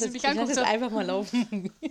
sie 0.00 0.06
jetzt, 0.06 0.12
mich 0.14 0.24
ich 0.24 0.34
jetzt 0.48 0.54
So, 0.54 0.62
einfach 0.62 0.90
mal 0.90 1.04
laufen. 1.06 1.72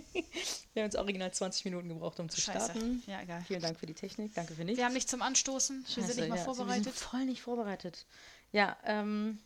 Wir 0.72 0.82
haben 0.82 0.86
jetzt 0.86 0.96
original 0.96 1.32
20 1.32 1.64
Minuten 1.64 1.88
gebraucht, 1.88 2.20
um 2.20 2.28
zu 2.28 2.40
Scheiße. 2.40 2.66
starten. 2.72 3.02
Ja, 3.06 3.20
egal. 3.22 3.42
Vielen 3.46 3.60
Dank 3.62 3.78
für 3.78 3.86
die 3.86 3.94
Technik, 3.94 4.34
danke 4.34 4.54
für 4.54 4.64
nichts. 4.64 4.78
wir 4.78 4.84
haben 4.84 4.92
nichts 4.94 5.10
zum 5.10 5.22
Anstoßen. 5.22 5.84
Wir 5.84 5.86
sind 5.94 6.04
Scheiße, 6.06 6.20
nicht 6.20 6.28
mal 6.28 6.36
ja, 6.36 6.40
Wir 6.46 6.54
vorbereitet. 6.54 6.84
sind 6.84 6.94
voll 6.96 7.24
nicht 7.24 7.42
vorbereitet. 7.42 8.06
Ja, 8.52 8.76
ähm, 8.84 9.38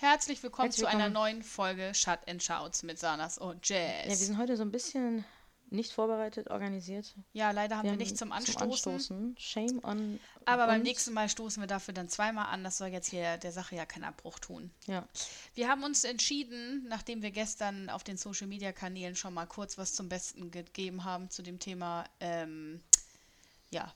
Herzlich 0.00 0.40
willkommen 0.44 0.66
Herzlich 0.68 0.86
zu 0.88 0.88
einer 0.88 1.08
neuen 1.10 1.42
Folge 1.42 1.92
Shut 1.92 2.20
and 2.28 2.40
Shouts 2.40 2.84
mit 2.84 3.00
Sanas 3.00 3.36
und 3.36 3.68
ja, 3.68 3.76
wir 3.76 4.06
Jazz. 4.06 4.20
sind 4.20 4.38
heute 4.38 4.56
so 4.56 4.62
ein 4.62 4.70
bisschen 4.70 5.24
nicht 5.70 5.92
vorbereitet, 5.92 6.50
organisiert. 6.50 7.14
Ja, 7.32 7.50
leider 7.50 7.76
haben 7.76 7.84
wir, 7.84 7.92
haben 7.92 7.98
nichts 7.98 8.18
zum 8.18 8.32
Anstoßen. 8.32 8.70
Anstoßen. 8.72 9.36
Shame 9.38 9.84
on 9.84 10.20
Aber 10.44 10.66
beim 10.66 10.80
uns. 10.80 10.88
nächsten 10.88 11.12
Mal 11.12 11.28
stoßen 11.28 11.62
wir 11.62 11.66
dafür 11.66 11.94
dann 11.94 12.08
zweimal 12.08 12.46
an. 12.46 12.64
Das 12.64 12.78
soll 12.78 12.88
jetzt 12.88 13.08
hier 13.08 13.36
der 13.36 13.52
Sache 13.52 13.76
ja 13.76 13.86
keinen 13.86 14.04
Abbruch 14.04 14.38
tun. 14.38 14.70
Ja, 14.86 15.06
Wir 15.54 15.68
haben 15.68 15.84
uns 15.84 16.04
entschieden, 16.04 16.86
nachdem 16.88 17.22
wir 17.22 17.30
gestern 17.30 17.90
auf 17.90 18.04
den 18.04 18.16
Social 18.16 18.46
Media 18.46 18.72
Kanälen 18.72 19.16
schon 19.16 19.34
mal 19.34 19.46
kurz 19.46 19.78
was 19.78 19.94
zum 19.94 20.08
Besten 20.08 20.50
gegeben 20.50 21.04
haben 21.04 21.30
zu 21.30 21.42
dem 21.42 21.58
Thema 21.58 22.04
ähm, 22.20 22.80
ja, 23.70 23.92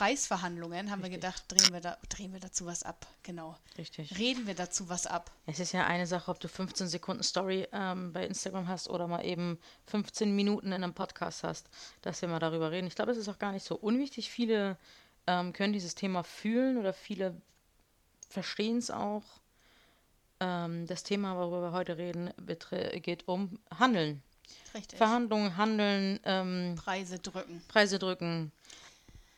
Preisverhandlungen, 0.00 0.90
haben 0.90 1.00
wir 1.00 1.10
Richtig. 1.10 1.20
gedacht, 1.20 1.44
drehen 1.48 1.74
wir, 1.74 1.82
da, 1.82 1.98
drehen 2.08 2.32
wir 2.32 2.40
dazu 2.40 2.64
was 2.64 2.84
ab. 2.84 3.06
Genau. 3.22 3.58
richtig. 3.76 4.16
Reden 4.16 4.46
wir 4.46 4.54
dazu 4.54 4.88
was 4.88 5.06
ab. 5.06 5.30
Es 5.44 5.60
ist 5.60 5.72
ja 5.72 5.86
eine 5.86 6.06
Sache, 6.06 6.30
ob 6.30 6.40
du 6.40 6.48
15 6.48 6.88
Sekunden 6.88 7.22
Story 7.22 7.68
ähm, 7.70 8.10
bei 8.14 8.26
Instagram 8.26 8.66
hast 8.66 8.88
oder 8.88 9.06
mal 9.06 9.26
eben 9.26 9.58
15 9.88 10.34
Minuten 10.34 10.68
in 10.68 10.72
einem 10.72 10.94
Podcast 10.94 11.44
hast, 11.44 11.68
dass 12.00 12.22
wir 12.22 12.30
mal 12.30 12.38
darüber 12.38 12.70
reden. 12.70 12.86
Ich 12.86 12.94
glaube, 12.94 13.12
es 13.12 13.18
ist 13.18 13.28
auch 13.28 13.38
gar 13.38 13.52
nicht 13.52 13.66
so 13.66 13.76
unwichtig. 13.76 14.30
Viele 14.30 14.78
ähm, 15.26 15.52
können 15.52 15.74
dieses 15.74 15.94
Thema 15.94 16.24
fühlen 16.24 16.78
oder 16.78 16.94
viele 16.94 17.38
verstehen 18.30 18.78
es 18.78 18.90
auch. 18.90 19.24
Ähm, 20.40 20.86
das 20.86 21.02
Thema, 21.02 21.36
worüber 21.36 21.60
wir 21.60 21.72
heute 21.72 21.98
reden, 21.98 22.30
geht 23.02 23.28
um 23.28 23.58
Handeln. 23.78 24.22
Richtig. 24.72 24.96
Verhandlungen, 24.96 25.58
Handeln, 25.58 26.20
ähm, 26.24 26.76
Preise 26.76 27.18
drücken. 27.18 27.62
Preise 27.68 27.98
drücken. 27.98 28.50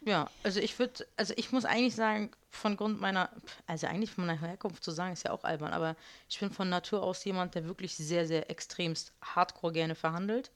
Ja, 0.05 0.31
also 0.42 0.58
ich 0.61 0.78
würde, 0.78 1.06
also 1.17 1.33
ich 1.36 1.53
muss 1.53 1.64
eigentlich 1.64 1.95
sagen, 1.95 2.31
von 2.50 2.77
Grund 2.77 3.00
meiner, 3.00 3.31
also 3.67 3.86
eigentlich 3.86 4.11
von 4.11 4.27
meiner 4.27 4.41
Herkunft 4.41 4.83
zu 4.83 4.91
sagen, 4.91 5.12
ist 5.12 5.25
ja 5.25 5.31
auch 5.31 5.44
albern, 5.44 5.72
aber 5.72 5.97
ich 6.28 6.41
bin 6.41 6.50
von 6.50 6.69
Natur 6.69 7.03
aus 7.03 7.25
jemand, 7.25 7.55
der 7.55 7.64
wirklich 7.67 7.97
sehr, 7.97 8.27
sehr 8.27 8.50
extremst 8.50 9.12
hardcore 9.22 9.72
gerne 9.72 9.94
verhandelt. 9.94 10.50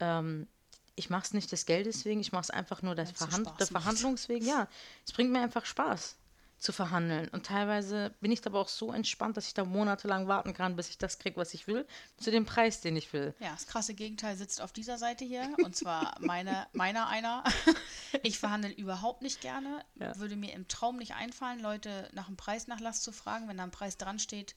Ähm, 0.00 0.48
ich 0.94 1.10
mache 1.10 1.22
es 1.22 1.32
nicht 1.32 1.50
des 1.52 1.64
Geldes 1.64 2.04
wegen, 2.04 2.20
ich 2.20 2.32
mache 2.32 2.42
es 2.42 2.50
einfach 2.50 2.82
nur 2.82 2.94
des 2.94 3.12
Verhand 3.12 3.48
der. 3.58 3.66
Verhandlungswegen. 3.66 4.46
Ja, 4.46 4.68
es 5.06 5.12
bringt 5.12 5.30
mir 5.30 5.40
einfach 5.40 5.64
Spaß 5.64 6.16
zu 6.62 6.72
verhandeln. 6.72 7.28
Und 7.28 7.46
teilweise 7.46 8.14
bin 8.20 8.30
ich 8.30 8.46
aber 8.46 8.60
auch 8.60 8.68
so 8.68 8.92
entspannt, 8.92 9.36
dass 9.36 9.46
ich 9.46 9.54
da 9.54 9.64
monatelang 9.64 10.28
warten 10.28 10.54
kann, 10.54 10.76
bis 10.76 10.88
ich 10.88 10.98
das 10.98 11.18
kriege, 11.18 11.36
was 11.36 11.54
ich 11.54 11.66
will, 11.66 11.86
zu 12.16 12.30
dem 12.30 12.46
Preis, 12.46 12.80
den 12.80 12.96
ich 12.96 13.12
will. 13.12 13.34
Ja, 13.40 13.50
das 13.52 13.66
krasse 13.66 13.94
Gegenteil 13.94 14.36
sitzt 14.36 14.60
auf 14.60 14.72
dieser 14.72 14.98
Seite 14.98 15.24
hier. 15.24 15.54
Und 15.62 15.76
zwar 15.76 16.14
meine, 16.20 16.66
meiner 16.72 17.08
einer. 17.08 17.44
Ich 18.22 18.38
verhandle 18.38 18.70
überhaupt 18.70 19.22
nicht 19.22 19.40
gerne. 19.40 19.84
Ja. 19.96 20.16
Würde 20.18 20.36
mir 20.36 20.52
im 20.52 20.68
Traum 20.68 20.98
nicht 20.98 21.14
einfallen, 21.14 21.60
Leute 21.60 22.08
nach 22.12 22.26
dem 22.26 22.36
Preisnachlass 22.36 23.02
zu 23.02 23.10
fragen. 23.10 23.48
Wenn 23.48 23.56
da 23.56 23.64
ein 23.64 23.70
Preis 23.70 23.96
dran 23.96 24.18
steht, 24.18 24.54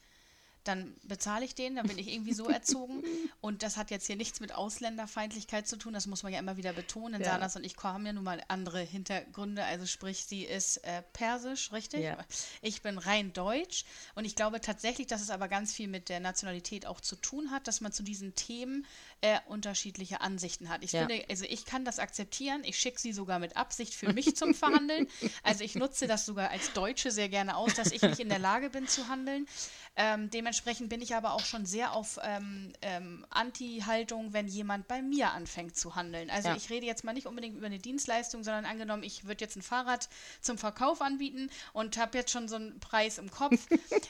dann 0.68 0.96
bezahle 1.04 1.46
ich 1.46 1.56
den. 1.56 1.76
Dann 1.76 1.88
bin 1.88 1.98
ich 1.98 2.12
irgendwie 2.12 2.34
so 2.34 2.50
erzogen. 2.50 3.04
Und 3.42 3.64
das 3.64 3.78
hat 3.78 3.92
jetzt 3.92 4.08
hier 4.08 4.16
nichts 4.16 4.40
mit 4.40 4.54
Ausländerfeindlichkeit 4.54 5.68
zu 5.68 5.78
tun. 5.78 5.94
Das 5.94 6.08
muss 6.08 6.24
man 6.24 6.34
ja 6.34 6.40
immer 6.40 6.58
wieder 6.58 6.74
betonen. 6.74 7.22
Ja. 7.22 7.32
Sanas 7.32 7.56
und 7.56 7.64
ich 7.64 7.76
haben 7.82 8.06
ja 8.06 8.14
nun 8.14 8.24
mal 8.24 8.42
andere 8.48 8.82
Hintergründe. 8.82 9.64
Also 9.64 9.86
sprich, 9.86 10.26
sie 10.26 10.44
ist 10.44 10.78
äh, 10.78 11.02
persisch, 11.14 11.72
richtig? 11.72 12.04
Ja. 12.04 12.18
Ich 12.62 12.82
bin 12.82 12.98
rein 12.98 13.34
deutsch. 13.34 13.86
Und 14.16 14.26
ich 14.26 14.36
glaube 14.36 14.62
tatsächlich, 14.62 15.08
dass 15.08 15.22
es 15.22 15.30
aber 15.30 15.48
ganz 15.48 15.74
viel 15.74 15.88
mit 15.88 16.10
der 16.10 16.20
Nationalität 16.20 16.86
auch 16.86 17.00
zu 17.00 17.16
tun 17.16 17.52
hat, 17.52 17.68
dass 17.68 17.82
man 17.82 17.92
zu 17.92 18.04
diesen 18.04 18.36
Themen 18.36 18.86
äh, 19.26 19.40
unterschiedliche 19.48 20.22
Ansichten 20.22 20.70
hat. 20.70 20.84
Ich 20.84 20.92
Ja. 20.92 21.08
finde, 21.08 21.26
also 21.30 21.46
ich 21.46 21.66
kann 21.66 21.84
das 21.84 21.98
akzeptieren. 21.98 22.62
Ich 22.64 22.78
schicke 22.78 23.00
sie 23.00 23.12
sogar 23.12 23.40
mit 23.40 23.58
Absicht 23.58 23.96
für 23.96 24.14
mich 24.14 24.36
zum 24.36 24.54
Verhandeln. 24.54 25.08
Also 25.42 25.64
ich 25.64 25.76
nutze 25.76 26.06
das 26.06 26.26
sogar 26.28 26.52
als 26.52 26.74
Deutsche 26.74 27.10
sehr 27.10 27.28
gerne 27.30 27.58
aus, 27.58 27.74
dass 27.74 27.92
ich 27.92 28.04
nicht 28.04 28.20
in 28.20 28.30
der 28.30 28.38
Lage 28.40 28.70
bin 28.70 28.88
zu 28.88 29.08
handeln. 29.08 29.48
Ähm, 29.96 30.30
dementsprechend 30.30 30.90
bin 30.90 31.02
ich 31.02 31.16
aber 31.16 31.34
auch 31.34 31.46
schon 31.46 31.66
sehr 31.66 31.94
auf 31.94 32.20
ähm, 32.22 32.74
ähm, 32.84 33.26
Anti-Haltung, 33.32 34.34
wenn 34.34 34.48
jemand 34.48 34.88
bei 34.88 35.02
mir 35.02 35.32
anfängt 35.32 35.76
zu 35.76 35.96
handeln. 35.96 36.30
Also 36.30 36.50
Ja. 36.50 36.56
ich 36.56 36.70
rede 36.70 36.86
jetzt 36.86 37.04
mal 37.04 37.14
nicht 37.14 37.26
unbedingt 37.28 37.56
über 37.58 37.66
eine 37.66 37.80
Dienstleistung, 37.80 38.44
sondern 38.44 38.66
angenommen, 38.66 39.04
ich 39.04 39.26
würde 39.26 39.44
jetzt 39.44 39.56
ein 39.56 39.62
Fahrrad 39.64 40.10
zum 40.42 40.58
Verkauf 40.58 41.02
anbieten 41.02 41.50
und 41.74 41.98
habe 41.98 42.18
jetzt 42.18 42.32
schon 42.32 42.48
so 42.48 42.58
einen 42.58 42.80
Preis 42.80 43.18
im 43.18 43.32
Kopf, 43.32 43.68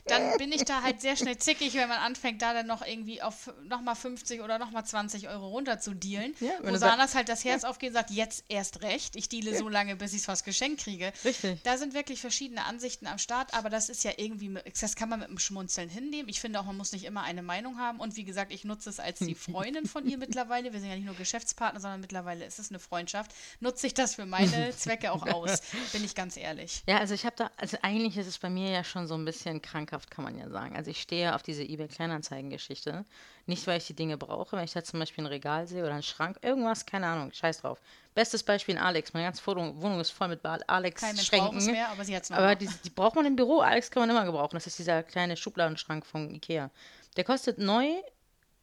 dann 0.08 0.38
bin 0.38 0.52
ich 0.52 0.66
da 0.66 0.82
halt 0.82 1.02
sehr 1.02 1.16
schnell 1.16 1.38
zickig, 1.38 1.74
wenn 1.76 1.88
man 1.88 2.00
anfängt, 2.00 2.42
da 2.42 2.54
dann 2.54 2.68
noch 2.68 2.86
irgendwie 2.86 3.22
auf 3.22 3.52
nochmal 3.64 3.96
50 3.96 4.42
oder 4.42 4.58
nochmal 4.60 4.86
20 4.86 5.05
Euro 5.28 5.48
runter 5.48 5.80
zu 5.80 5.94
dealen. 5.94 6.34
Ja, 6.40 6.52
wo 6.64 6.76
Sanas 6.76 7.16
halt 7.16 7.30
das 7.30 7.44
Herz 7.44 7.64
aufgeht 7.64 7.90
und 7.90 7.96
sagt, 7.96 8.12
jetzt 8.12 8.46
erst 8.50 8.82
recht, 8.82 9.16
ich 9.16 9.30
deale 9.30 9.58
so 9.58 9.70
lange, 9.70 9.96
bis 9.96 10.14
ich 10.14 10.20
es 10.20 10.26
fast 10.26 10.46
geschenkt 10.46 10.82
kriege. 10.82 11.12
Richtig. 11.24 11.62
Da 11.64 11.78
sind 11.78 11.94
wirklich 11.94 12.22
verschiedene 12.22 12.66
Ansichten 12.66 13.08
am 13.08 13.18
Start, 13.18 13.54
aber 13.54 13.70
das 13.70 13.90
ist 13.90 14.04
ja 14.04 14.12
irgendwie, 14.18 14.58
das 14.80 14.96
kann 14.96 15.10
man 15.10 15.20
mit 15.20 15.30
einem 15.30 15.40
Schmunzeln 15.40 15.90
hinnehmen. 15.90 16.30
Ich 16.30 16.40
finde 16.40 16.60
auch, 16.60 16.66
man 16.66 16.78
muss 16.78 16.92
nicht 16.92 17.06
immer 17.06 17.24
eine 17.24 17.44
Meinung 17.44 17.80
haben. 17.80 18.00
Und 18.00 18.16
wie 18.16 18.24
gesagt, 18.24 18.52
ich 18.52 18.64
nutze 18.64 18.90
es 18.90 19.00
als 19.00 19.20
die 19.20 19.36
Freundin 19.36 19.86
von 19.86 20.06
ihr 20.08 20.18
mittlerweile. 20.18 20.74
Wir 20.74 20.80
sind 20.80 20.90
ja 20.90 20.96
nicht 20.96 21.06
nur 21.06 21.16
Geschäftspartner, 21.16 21.80
sondern 21.80 22.02
mittlerweile 22.02 22.46
ist 22.46 22.60
es 22.60 22.70
eine 22.70 22.80
Freundschaft. 22.80 23.32
Nutze 23.60 23.88
ich 23.88 23.94
das 23.94 24.16
für 24.16 24.26
meine 24.26 24.72
Zwecke 24.78 25.12
auch 25.12 25.26
aus, 25.28 25.62
bin 25.92 26.04
ich 26.04 26.16
ganz 26.16 26.38
ehrlich. 26.38 26.84
Ja, 26.88 26.98
also 27.00 27.14
ich 27.14 27.26
habe 27.26 27.36
da, 27.36 27.52
also 27.58 27.78
eigentlich 27.82 28.18
ist 28.18 28.28
es 28.28 28.40
bei 28.40 28.50
mir 28.50 28.72
ja 28.72 28.84
schon 28.84 29.08
so 29.08 29.16
ein 29.16 29.26
bisschen 29.26 29.62
krankhaft, 29.62 30.12
kann 30.12 30.24
man 30.24 30.38
ja 30.38 30.50
sagen. 30.50 30.76
Also 30.76 30.92
ich 30.92 31.02
stehe 31.02 31.36
auf 31.36 31.44
diese 31.44 31.64
eBay-Kleinanzeigen-Geschichte. 31.64 33.06
Nicht, 33.48 33.68
weil 33.68 33.78
ich 33.78 33.86
die 33.86 33.94
Dinge 33.94 34.18
brauche, 34.18 34.58
wenn 34.58 34.64
ich 34.64 34.74
da 34.74 34.84
zum 34.84 35.00
Beispiel 35.00 35.24
ein 35.24 35.28
Regal 35.28 35.68
sehe 35.68 35.84
oder 35.84 35.94
einen 35.94 36.02
Schrank, 36.04 36.40
irgendwas, 36.42 36.86
keine 36.86 37.06
Ahnung, 37.06 37.32
scheiß 37.32 37.62
drauf. 37.62 37.80
Bestes 38.16 38.42
Beispiel 38.42 38.76
in 38.76 38.82
Alex. 38.82 39.14
Meine 39.14 39.26
ganze 39.28 39.46
Wohnung, 39.46 40.00
ist 40.00 40.10
voll 40.10 40.30
mit 40.30 40.44
Alex 40.44 41.02
Kein 41.02 41.16
Mensch 41.16 41.30
braucht 41.30 41.54
es 41.54 41.64
Schränken. 41.66 41.72
mehr, 41.72 41.90
aber 41.90 42.04
sie 42.04 42.16
hat 42.16 42.24
es 42.24 42.30
noch. 42.32 42.38
Aber 42.38 42.56
die, 42.56 42.68
die 42.84 42.90
braucht 42.90 43.16
man 43.16 43.26
im 43.26 43.36
Büro. 43.36 43.60
Alex 43.60 43.92
kann 43.92 44.02
man 44.02 44.10
immer 44.10 44.26
gebrauchen. 44.26 44.56
Das 44.56 44.66
ist 44.66 44.80
dieser 44.80 45.04
kleine 45.04 45.38
Schubladenschrank 45.38 46.06
von 46.06 46.34
Ikea. 46.34 46.72
Der 47.18 47.24
kostet 47.24 47.60
neu, 47.60 47.86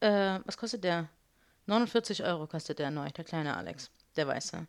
äh, 0.00 0.40
was 0.44 0.56
kostet 0.56 0.82
der? 0.82 1.08
49 1.66 2.24
Euro 2.24 2.48
kostet 2.48 2.80
der 2.80 2.90
neu, 2.90 3.08
der 3.10 3.24
kleine 3.24 3.56
Alex, 3.56 3.90
der 4.16 4.26
weiße. 4.26 4.66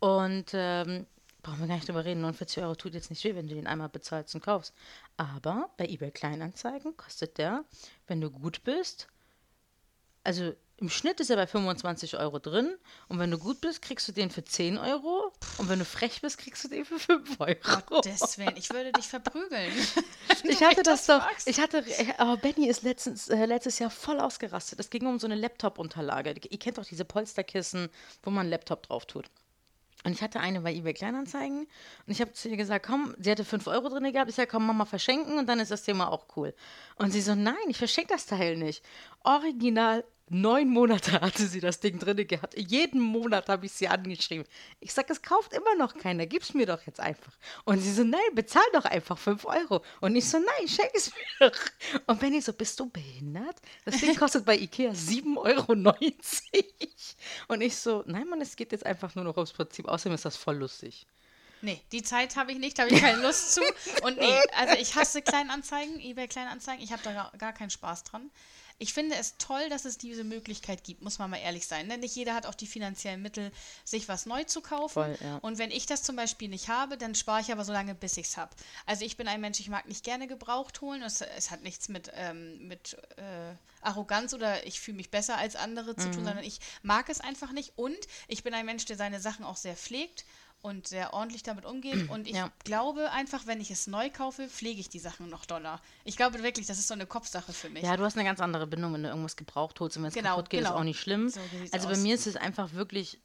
Und 0.00 0.50
ähm, 0.52 1.06
brauchen 1.42 1.60
wir 1.60 1.68
gar 1.68 1.76
nicht 1.76 1.88
drüber 1.88 2.04
reden. 2.04 2.20
49 2.20 2.62
Euro 2.62 2.74
tut 2.74 2.92
jetzt 2.92 3.08
nicht 3.08 3.24
weh, 3.24 3.34
wenn 3.34 3.48
du 3.48 3.54
den 3.54 3.66
einmal 3.66 3.88
bezahlst 3.88 4.34
und 4.34 4.42
kaufst. 4.42 4.74
Aber 5.16 5.70
bei 5.78 5.86
eBay 5.86 6.10
Kleinanzeigen 6.10 6.96
kostet 6.96 7.38
der, 7.38 7.64
wenn 8.06 8.20
du 8.20 8.30
gut 8.30 8.64
bist, 8.64 9.08
also 10.26 10.52
im 10.78 10.90
Schnitt 10.90 11.20
ist 11.20 11.30
er 11.30 11.36
bei 11.36 11.46
25 11.46 12.18
Euro 12.18 12.38
drin. 12.38 12.76
Und 13.08 13.18
wenn 13.18 13.30
du 13.30 13.38
gut 13.38 13.62
bist, 13.62 13.80
kriegst 13.80 14.06
du 14.08 14.12
den 14.12 14.30
für 14.30 14.44
10 14.44 14.76
Euro. 14.76 15.32
Und 15.56 15.70
wenn 15.70 15.78
du 15.78 15.86
frech 15.86 16.20
bist, 16.20 16.36
kriegst 16.36 16.64
du 16.64 16.68
den 16.68 16.84
für 16.84 16.98
5 16.98 17.40
Euro. 17.40 17.80
Gottes 17.86 18.36
Willen, 18.36 18.56
ich 18.56 18.68
würde 18.70 18.92
dich 18.92 19.08
verprügeln. 19.08 19.72
Ich 20.42 20.62
hatte 20.62 20.82
das 20.82 21.06
doch, 21.06 21.26
ich 21.46 21.58
hatte, 21.58 21.82
aber 22.18 22.36
Benny 22.36 22.68
ist 22.68 22.82
letztens, 22.82 23.28
äh, 23.28 23.46
letztes 23.46 23.78
Jahr 23.78 23.90
voll 23.90 24.20
ausgerastet. 24.20 24.78
Es 24.78 24.90
ging 24.90 25.06
um 25.06 25.18
so 25.18 25.26
eine 25.26 25.34
Laptop-Unterlage. 25.34 26.34
Ihr 26.48 26.58
kennt 26.58 26.78
doch 26.78 26.84
diese 26.84 27.04
Polsterkissen, 27.04 27.88
wo 28.22 28.30
man 28.30 28.42
einen 28.42 28.50
Laptop 28.50 28.82
drauf 28.84 29.06
tut. 29.06 29.26
Und 30.04 30.12
ich 30.12 30.22
hatte 30.22 30.38
eine 30.38 30.60
bei 30.60 30.72
eBay 30.72 30.94
Kleinanzeigen 30.94 31.60
und 31.60 32.12
ich 32.12 32.20
habe 32.20 32.32
zu 32.32 32.48
ihr 32.48 32.56
gesagt, 32.56 32.86
komm, 32.86 33.14
sie 33.18 33.30
hatte 33.30 33.44
5 33.44 33.66
Euro 33.66 33.88
drin 33.88 34.12
gehabt. 34.12 34.30
Ich 34.30 34.36
sage, 34.36 34.48
komm, 34.48 34.66
Mama, 34.66 34.84
verschenken 34.84 35.38
und 35.38 35.48
dann 35.48 35.58
ist 35.58 35.72
das 35.72 35.82
Thema 35.82 36.12
auch 36.12 36.26
cool. 36.36 36.54
Und 36.96 37.10
sie 37.10 37.20
so, 37.20 37.34
nein, 37.34 37.56
ich 37.68 37.78
verschenke 37.78 38.12
das 38.12 38.26
Teil 38.26 38.56
nicht. 38.56 38.84
Original 39.24 40.04
neun 40.28 40.68
Monate 40.68 41.20
hatte 41.20 41.46
sie 41.46 41.60
das 41.60 41.80
Ding 41.80 41.98
drin 41.98 42.26
gehabt. 42.26 42.54
Jeden 42.56 43.00
Monat 43.00 43.48
habe 43.48 43.66
ich 43.66 43.72
sie 43.72 43.88
angeschrieben. 43.88 44.44
Ich 44.80 44.92
sage, 44.92 45.12
es 45.12 45.22
kauft 45.22 45.52
immer 45.52 45.74
noch 45.76 45.96
keiner, 45.96 46.26
gib's 46.26 46.54
mir 46.54 46.66
doch 46.66 46.82
jetzt 46.82 47.00
einfach. 47.00 47.32
Und 47.64 47.80
sie 47.80 47.92
so, 47.92 48.02
nein, 48.02 48.20
bezahl 48.34 48.64
doch 48.72 48.84
einfach 48.84 49.18
5 49.18 49.44
Euro. 49.44 49.84
Und 50.00 50.16
ich 50.16 50.28
so, 50.28 50.38
nein, 50.38 50.68
schenk 50.68 50.90
es 50.94 51.12
mir 51.12 51.50
doch. 51.50 51.58
Und 52.06 52.18
Benny 52.20 52.40
so, 52.40 52.52
bist 52.52 52.80
du 52.80 52.90
behindert? 52.90 53.60
Das 53.84 53.98
Ding 53.98 54.16
kostet 54.16 54.44
bei 54.44 54.56
Ikea 54.56 54.90
7,90 54.90 55.36
Euro. 55.36 55.72
Und 57.48 57.60
ich 57.60 57.76
so, 57.76 58.02
nein, 58.06 58.28
Mann, 58.28 58.40
es 58.40 58.56
geht 58.56 58.72
jetzt 58.72 58.86
einfach 58.86 59.14
nur 59.14 59.24
noch 59.24 59.36
ums 59.36 59.52
Prinzip. 59.52 59.86
Außerdem 59.86 60.14
ist 60.14 60.24
das 60.24 60.36
voll 60.36 60.56
lustig. 60.56 61.06
Nee, 61.62 61.80
die 61.90 62.02
Zeit 62.02 62.36
habe 62.36 62.52
ich 62.52 62.58
nicht, 62.58 62.78
da 62.78 62.82
habe 62.82 62.94
ich 62.94 63.00
keine 63.00 63.22
Lust 63.22 63.54
zu. 63.54 63.62
Und 64.02 64.18
nee, 64.18 64.40
also 64.58 64.74
ich 64.78 64.94
hasse 64.94 65.22
Kleinanzeigen, 65.22 65.98
eBay 66.00 66.28
Kleinanzeigen. 66.28 66.84
Ich 66.84 66.92
habe 66.92 67.02
da 67.02 67.32
gar 67.38 67.52
keinen 67.54 67.70
Spaß 67.70 68.04
dran. 68.04 68.30
Ich 68.78 68.92
finde 68.92 69.16
es 69.16 69.36
toll, 69.38 69.68
dass 69.70 69.84
es 69.84 69.98
diese 69.98 70.24
Möglichkeit 70.24 70.84
gibt, 70.84 71.02
muss 71.02 71.18
man 71.18 71.30
mal 71.30 71.38
ehrlich 71.38 71.66
sein. 71.66 71.88
Denn 71.88 72.00
nicht 72.00 72.14
jeder 72.14 72.34
hat 72.34 72.46
auch 72.46 72.54
die 72.54 72.66
finanziellen 72.66 73.22
Mittel, 73.22 73.50
sich 73.84 74.08
was 74.08 74.26
neu 74.26 74.44
zu 74.44 74.60
kaufen. 74.60 74.92
Voll, 74.92 75.18
ja. 75.20 75.38
Und 75.38 75.58
wenn 75.58 75.70
ich 75.70 75.86
das 75.86 76.02
zum 76.02 76.16
Beispiel 76.16 76.48
nicht 76.48 76.68
habe, 76.68 76.96
dann 76.98 77.14
spare 77.14 77.40
ich 77.40 77.52
aber 77.52 77.64
so 77.64 77.72
lange, 77.72 77.94
bis 77.94 78.16
ich 78.16 78.26
es 78.26 78.36
habe. 78.36 78.54
Also 78.84 79.04
ich 79.04 79.16
bin 79.16 79.28
ein 79.28 79.40
Mensch, 79.40 79.60
ich 79.60 79.68
mag 79.68 79.86
nicht 79.88 80.04
gerne 80.04 80.26
gebraucht 80.26 80.80
holen. 80.80 81.02
Es, 81.02 81.20
es 81.20 81.50
hat 81.50 81.62
nichts 81.62 81.88
mit, 81.88 82.10
ähm, 82.14 82.68
mit 82.68 82.96
äh, 83.16 83.54
Arroganz 83.80 84.34
oder 84.34 84.66
ich 84.66 84.80
fühle 84.80 84.96
mich 84.96 85.10
besser 85.10 85.38
als 85.38 85.56
andere 85.56 85.96
zu 85.96 86.10
tun, 86.10 86.24
sondern 86.24 86.44
ich 86.44 86.60
mag 86.82 87.08
es 87.08 87.20
einfach 87.20 87.52
nicht. 87.52 87.72
Und 87.76 87.98
ich 88.28 88.42
bin 88.42 88.52
ein 88.52 88.66
Mensch, 88.66 88.84
der 88.84 88.96
seine 88.96 89.20
Sachen 89.20 89.44
auch 89.44 89.56
sehr 89.56 89.76
pflegt. 89.76 90.24
Und 90.66 90.88
sehr 90.88 91.14
ordentlich 91.14 91.44
damit 91.44 91.64
umgeht. 91.64 92.10
Und 92.10 92.26
ich 92.26 92.34
Ja. 92.34 92.50
glaube 92.64 93.12
einfach, 93.12 93.46
wenn 93.46 93.60
ich 93.60 93.70
es 93.70 93.86
neu 93.86 94.10
kaufe, 94.10 94.48
pflege 94.48 94.80
ich 94.80 94.88
die 94.88 94.98
Sachen 94.98 95.28
noch 95.30 95.46
doller. 95.46 95.80
Ich 96.04 96.16
glaube 96.16 96.42
wirklich, 96.42 96.66
das 96.66 96.78
ist 96.78 96.88
so 96.88 96.94
eine 96.94 97.06
Kopfsache 97.06 97.52
für 97.52 97.70
mich. 97.70 97.84
Ja, 97.84 97.96
du 97.96 98.02
hast 98.02 98.16
eine 98.16 98.24
ganz 98.24 98.40
andere 98.40 98.66
Bindung, 98.66 98.92
wenn 98.92 99.04
du 99.04 99.08
irgendwas 99.08 99.36
gebraucht 99.36 99.78
holst 99.78 99.96
und 99.96 100.02
wenn 100.02 100.08
es 100.08 100.14
Genau, 100.14 100.30
kaputt 100.30 100.50
geht, 100.50 100.62
ist 100.62 100.66
genau. 100.66 100.80
auch 100.80 100.84
nicht 100.84 101.00
schlimm. 101.00 101.28
So 101.28 101.40
also 101.70 101.86
bei 101.86 101.92
aus. 101.94 101.98
mir 102.00 102.16
ist 102.16 102.26
es 102.26 102.34
einfach 102.34 102.72
wirklich 102.72 103.20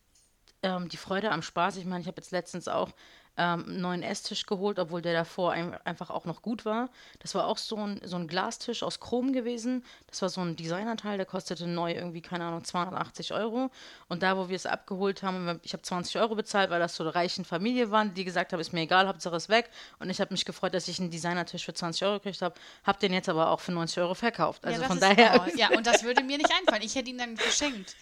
ähm, 0.62 0.88
die 0.90 0.98
Freude 0.98 1.32
am 1.32 1.42
Spaß. 1.42 1.78
Ich 1.78 1.86
meine, 1.86 2.02
ich 2.02 2.08
habe 2.08 2.18
jetzt 2.22 2.30
letztens 2.32 2.68
auch 2.68 2.92
ähm, 3.38 3.63
einen 3.66 3.81
neuen 3.81 4.04
Esstisch 4.04 4.45
geholt, 4.45 4.78
obwohl 4.78 5.01
der 5.01 5.13
davor 5.13 5.54
ein, 5.54 5.74
einfach 5.86 6.10
auch 6.10 6.25
noch 6.25 6.42
gut 6.42 6.66
war. 6.66 6.89
Das 7.19 7.33
war 7.33 7.48
auch 7.48 7.57
so 7.57 7.78
ein, 7.78 8.01
so 8.04 8.18
ein 8.18 8.28
Glastisch 8.28 8.83
aus 8.83 9.00
Chrom 9.00 9.31
gewesen. 9.33 9.86
Das 10.07 10.22
war 10.22 10.30
so 10.30 10.42
ein 10.42 10.56
Designerteil, 10.57 11.18
der 11.18 11.25
kostete 11.25 11.66
neu 11.68 11.94
irgendwie, 11.94 12.22
keine 12.22 12.44
Ahnung, 12.45 12.63
280 12.63 13.33
Euro. 13.33 13.72
Und 14.10 14.22
da, 14.22 14.38
wo 14.38 14.50
wir 14.50 14.56
es 14.56 14.66
abgeholt 14.66 15.24
haben, 15.24 15.60
ich 15.63 15.74
habe 15.74 15.81
20 15.81 16.18
Euro 16.18 16.36
bezahlt, 16.36 16.69
weil 16.69 16.80
das 16.80 16.95
so 16.95 17.04
eine 17.04 17.16
reichen 17.16 17.45
Familie 17.45 17.89
waren, 17.89 18.13
die 18.13 18.25
gesagt 18.25 18.51
haben, 18.51 18.60
ist 18.60 18.74
mir 18.74 18.81
egal, 18.81 19.07
Hauptsache 19.07 19.36
ist 19.38 19.48
weg. 19.50 19.69
Und 20.00 20.10
ich 20.10 20.19
habe 20.19 20.33
mich 20.33 20.44
gefreut, 20.45 20.74
dass 20.74 20.88
ich 20.89 21.00
einen 21.00 21.10
Designertisch 21.10 21.66
für 21.66 21.74
20 21.74 22.04
Euro 22.04 22.16
gekriegt 22.16 22.42
habe. 22.42 22.56
Habe 22.83 23.00
den 23.00 23.13
jetzt 23.13 23.30
aber 23.30 23.50
auch 23.50 23.62
für 23.62 23.72
90 23.72 24.00
Euro 24.00 24.13
verkauft. 24.13 24.66
Also 24.66 24.81
ja, 24.81 24.88
von 24.88 25.00
daher. 25.00 25.42
Oh, 25.48 25.50
ja, 25.57 25.69
und 25.75 25.88
das 25.88 26.04
würde 26.04 26.22
mir 26.24 26.38
nicht 26.38 26.51
einfallen. 26.51 26.81
Ich 26.83 26.95
hätte 26.95 27.10
ihn 27.10 27.18
dann 27.18 27.36
geschenkt. 27.36 27.95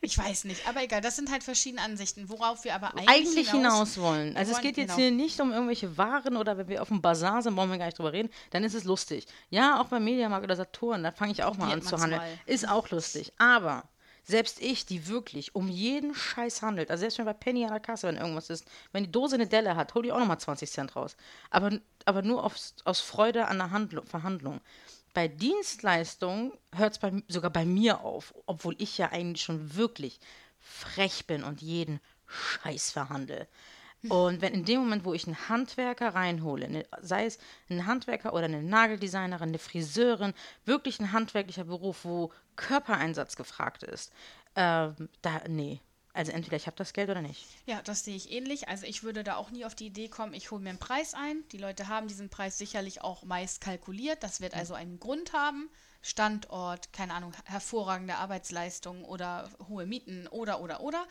Ich 0.00 0.18
weiß 0.18 0.44
nicht, 0.44 0.66
aber 0.68 0.82
egal, 0.82 1.00
das 1.00 1.14
sind 1.16 1.30
halt 1.30 1.44
verschiedene 1.44 1.82
Ansichten, 1.82 2.28
worauf 2.28 2.64
wir 2.64 2.74
aber 2.74 2.90
eigentlich, 2.96 3.08
eigentlich 3.08 3.50
hinaus 3.50 3.98
wollen. 3.98 4.36
Also 4.36 4.50
es 4.50 4.56
wollen- 4.56 4.71
geht 4.72 4.88
jetzt 4.88 4.96
genau. 4.96 5.08
hier 5.08 5.10
nicht 5.10 5.40
um 5.40 5.52
irgendwelche 5.52 5.96
Waren 5.96 6.36
oder 6.36 6.58
wenn 6.58 6.68
wir 6.68 6.82
auf 6.82 6.88
dem 6.88 7.02
Bazar 7.02 7.42
sind, 7.42 7.56
wollen 7.56 7.70
wir 7.70 7.78
gar 7.78 7.86
nicht 7.86 7.98
drüber 7.98 8.12
reden, 8.12 8.30
dann 8.50 8.64
ist 8.64 8.74
es 8.74 8.84
lustig. 8.84 9.26
Ja, 9.50 9.80
auch 9.80 9.86
beim 9.86 10.04
Mediamarkt 10.04 10.44
oder 10.44 10.56
Saturn, 10.56 11.02
da 11.02 11.10
fange 11.10 11.32
ich 11.32 11.42
auch 11.42 11.56
mal 11.56 11.72
an 11.72 11.82
zu 11.82 11.98
handeln. 11.98 12.20
mal. 12.20 12.38
Ist 12.46 12.68
auch 12.68 12.90
lustig. 12.90 13.32
Aber 13.38 13.84
selbst 14.24 14.60
ich, 14.60 14.86
die 14.86 15.08
wirklich 15.08 15.54
um 15.54 15.68
jeden 15.68 16.14
Scheiß 16.14 16.62
handelt, 16.62 16.90
also 16.90 17.00
selbst 17.00 17.18
wenn 17.18 17.24
bei 17.24 17.32
Penny 17.32 17.64
an 17.64 17.70
der 17.70 17.80
Kasse, 17.80 18.06
wenn 18.06 18.16
irgendwas 18.16 18.50
ist, 18.50 18.64
wenn 18.92 19.04
die 19.04 19.10
Dose 19.10 19.34
eine 19.34 19.46
Delle 19.46 19.74
hat, 19.74 19.94
hol 19.94 20.02
die 20.02 20.12
auch 20.12 20.18
nochmal 20.18 20.38
20 20.38 20.70
Cent 20.70 20.94
raus. 20.94 21.16
Aber, 21.50 21.70
aber 22.04 22.22
nur 22.22 22.44
aus, 22.44 22.74
aus 22.84 23.00
Freude 23.00 23.46
an 23.46 23.58
der 23.58 23.70
Handlung, 23.70 24.06
Verhandlung. 24.06 24.60
Bei 25.14 25.28
Dienstleistungen 25.28 26.52
hört 26.74 26.92
es 26.92 26.98
bei, 26.98 27.12
sogar 27.28 27.50
bei 27.50 27.64
mir 27.64 28.00
auf, 28.00 28.32
obwohl 28.46 28.76
ich 28.78 28.96
ja 28.96 29.10
eigentlich 29.10 29.42
schon 29.42 29.74
wirklich 29.74 30.20
frech 30.58 31.26
bin 31.26 31.42
und 31.42 31.60
jeden 31.60 32.00
Scheiß 32.26 32.92
verhandle. 32.92 33.48
Und 34.08 34.40
wenn 34.40 34.52
in 34.52 34.64
dem 34.64 34.80
Moment, 34.80 35.04
wo 35.04 35.14
ich 35.14 35.26
einen 35.26 35.48
Handwerker 35.48 36.14
reinhole, 36.14 36.68
ne, 36.68 36.84
sei 37.00 37.26
es 37.26 37.38
ein 37.70 37.86
Handwerker 37.86 38.32
oder 38.32 38.46
eine 38.46 38.62
Nageldesignerin, 38.62 39.50
eine 39.50 39.58
Friseurin, 39.58 40.34
wirklich 40.64 40.98
ein 40.98 41.12
handwerklicher 41.12 41.64
Beruf, 41.64 42.04
wo 42.04 42.32
Körpereinsatz 42.56 43.36
gefragt 43.36 43.84
ist, 43.84 44.12
ähm, 44.56 45.08
da, 45.22 45.42
nee. 45.48 45.80
Also 46.14 46.32
entweder 46.32 46.56
ich 46.56 46.66
habe 46.66 46.76
das 46.76 46.92
Geld 46.92 47.08
oder 47.08 47.22
nicht. 47.22 47.46
Ja, 47.64 47.80
das 47.82 48.04
sehe 48.04 48.16
ich 48.16 48.30
ähnlich. 48.30 48.68
Also 48.68 48.84
ich 48.86 49.02
würde 49.02 49.24
da 49.24 49.36
auch 49.36 49.50
nie 49.50 49.64
auf 49.64 49.74
die 49.74 49.86
Idee 49.86 50.08
kommen, 50.08 50.34
ich 50.34 50.50
hole 50.50 50.60
mir 50.60 50.70
einen 50.70 50.78
Preis 50.78 51.14
ein. 51.14 51.42
Die 51.52 51.58
Leute 51.58 51.88
haben 51.88 52.06
diesen 52.06 52.28
Preis 52.28 52.58
sicherlich 52.58 53.00
auch 53.02 53.24
meist 53.24 53.62
kalkuliert. 53.62 54.22
Das 54.22 54.40
wird 54.40 54.54
also 54.54 54.74
einen 54.74 55.00
Grund 55.00 55.32
haben. 55.32 55.70
Standort, 56.02 56.92
keine 56.92 57.14
Ahnung, 57.14 57.32
hervorragende 57.44 58.16
Arbeitsleistung 58.16 59.04
oder 59.04 59.48
hohe 59.68 59.86
Mieten 59.86 60.26
oder 60.28 60.60
oder 60.60 60.80
oder. 60.80 61.06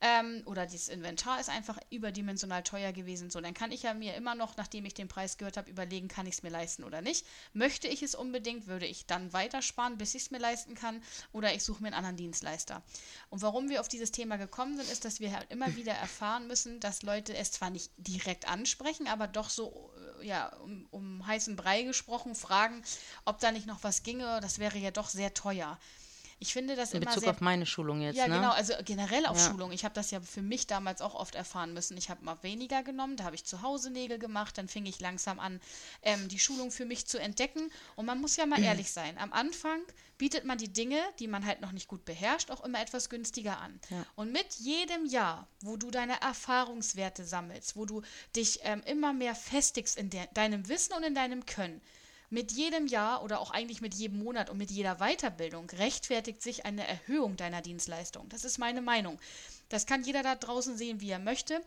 Ähm, 0.00 0.42
oder 0.46 0.64
dieses 0.64 0.88
Inventar 0.88 1.40
ist 1.40 1.50
einfach 1.50 1.78
überdimensional 1.90 2.62
teuer 2.62 2.92
gewesen. 2.92 3.30
So, 3.30 3.40
dann 3.40 3.52
kann 3.52 3.72
ich 3.72 3.82
ja 3.82 3.94
mir 3.94 4.14
immer 4.14 4.36
noch, 4.36 4.56
nachdem 4.56 4.84
ich 4.84 4.94
den 4.94 5.08
Preis 5.08 5.38
gehört 5.38 5.56
habe, 5.56 5.68
überlegen, 5.68 6.06
kann 6.06 6.26
ich 6.26 6.34
es 6.34 6.42
mir 6.44 6.50
leisten 6.50 6.84
oder 6.84 7.02
nicht. 7.02 7.26
Möchte 7.52 7.88
ich 7.88 8.02
es 8.02 8.14
unbedingt, 8.14 8.68
würde 8.68 8.86
ich 8.86 9.06
dann 9.06 9.32
weitersparen, 9.32 9.98
bis 9.98 10.14
ich 10.14 10.22
es 10.22 10.30
mir 10.30 10.38
leisten 10.38 10.74
kann, 10.76 11.02
oder 11.32 11.52
ich 11.52 11.64
suche 11.64 11.82
mir 11.82 11.88
einen 11.88 11.96
anderen 11.96 12.16
Dienstleister. 12.16 12.82
Und 13.30 13.42
warum 13.42 13.68
wir 13.68 13.80
auf 13.80 13.88
dieses 13.88 14.12
Thema 14.12 14.36
gekommen 14.36 14.76
sind, 14.76 14.90
ist, 14.90 15.04
dass 15.04 15.18
wir 15.18 15.32
halt 15.32 15.50
immer 15.50 15.74
wieder 15.74 15.92
erfahren 15.92 16.46
müssen, 16.46 16.78
dass 16.78 17.02
Leute 17.02 17.36
es 17.36 17.50
zwar 17.50 17.70
nicht 17.70 17.90
direkt 17.96 18.48
ansprechen, 18.48 19.08
aber 19.08 19.26
doch 19.26 19.50
so 19.50 19.90
ja, 20.22 20.48
um, 20.64 20.86
um 20.90 21.26
heißen 21.26 21.56
Brei 21.56 21.82
gesprochen, 21.82 22.34
fragen, 22.34 22.82
ob 23.24 23.40
da 23.40 23.52
nicht 23.52 23.66
noch 23.66 23.82
was 23.82 24.02
ginge. 24.02 24.40
Das 24.40 24.58
wäre 24.58 24.78
ja 24.78 24.90
doch 24.90 25.08
sehr 25.08 25.34
teuer. 25.34 25.78
Ich 26.40 26.52
finde 26.52 26.76
das 26.76 26.92
In 26.92 27.02
immer 27.02 27.10
Bezug 27.10 27.24
sehr 27.24 27.32
auf 27.32 27.40
meine 27.40 27.66
Schulung 27.66 28.00
jetzt, 28.00 28.16
ja, 28.16 28.28
ne? 28.28 28.36
genau, 28.36 28.50
also 28.50 28.72
generell 28.84 29.26
auf 29.26 29.36
Ja. 29.36 29.50
Schulung. 29.50 29.72
Ich 29.72 29.84
habe 29.84 29.94
das 29.94 30.12
ja 30.12 30.20
für 30.20 30.42
mich 30.42 30.68
damals 30.68 31.02
auch 31.02 31.16
oft 31.16 31.34
erfahren 31.34 31.74
müssen. 31.74 31.96
Ich 31.96 32.10
habe 32.10 32.24
mal 32.24 32.38
weniger 32.42 32.84
genommen, 32.84 33.16
da 33.16 33.24
habe 33.24 33.34
ich 33.34 33.44
zu 33.44 33.62
Hause 33.62 33.90
Nägel 33.90 34.18
gemacht, 34.20 34.56
dann 34.56 34.68
fing 34.68 34.86
ich 34.86 35.00
langsam 35.00 35.40
an, 35.40 35.60
ähm, 36.02 36.28
die 36.28 36.38
Schulung 36.38 36.70
für 36.70 36.84
mich 36.84 37.06
zu 37.06 37.18
entdecken. 37.18 37.72
Und 37.96 38.06
man 38.06 38.20
muss 38.20 38.36
ja 38.36 38.46
mal 38.46 38.62
ehrlich 38.62 38.92
sein, 38.92 39.18
am 39.18 39.32
Anfang 39.32 39.80
bietet 40.18 40.44
man 40.44 40.58
die 40.58 40.72
Dinge, 40.72 41.00
die 41.18 41.28
man 41.28 41.46
halt 41.46 41.60
noch 41.60 41.72
nicht 41.72 41.88
gut 41.88 42.04
beherrscht, 42.04 42.50
auch 42.50 42.64
immer 42.64 42.80
etwas 42.80 43.08
günstiger 43.08 43.58
an. 43.58 43.80
Ja. 43.88 44.04
Und 44.16 44.32
mit 44.32 44.54
jedem 44.54 45.06
Jahr, 45.06 45.48
wo 45.60 45.76
du 45.76 45.90
deine 45.90 46.20
Erfahrungswerte 46.20 47.24
sammelst, 47.24 47.76
wo 47.76 47.86
du 47.86 48.02
dich 48.36 48.60
ähm, 48.64 48.82
immer 48.84 49.12
mehr 49.12 49.34
festigst 49.34 49.96
in 49.96 50.10
der, 50.10 50.26
deinem 50.28 50.68
Wissen 50.68 50.94
und 50.94 51.04
in 51.04 51.14
deinem 51.14 51.46
Können, 51.46 51.80
mit 52.30 52.52
jedem 52.52 52.86
Jahr 52.86 53.22
oder 53.22 53.40
auch 53.40 53.50
eigentlich 53.50 53.80
mit 53.80 53.94
jedem 53.94 54.18
Monat 54.18 54.50
und 54.50 54.58
mit 54.58 54.70
jeder 54.70 54.96
Weiterbildung 54.96 55.70
rechtfertigt 55.70 56.42
sich 56.42 56.66
eine 56.66 56.86
Erhöhung 56.86 57.36
deiner 57.36 57.62
Dienstleistung. 57.62 58.28
Das 58.28 58.44
ist 58.44 58.58
meine 58.58 58.82
Meinung. 58.82 59.18
Das 59.70 59.86
kann 59.86 60.02
jeder 60.02 60.22
da 60.22 60.34
draußen 60.34 60.76
sehen, 60.76 61.00
wie 61.00 61.10
er 61.10 61.18
möchte. 61.18 61.62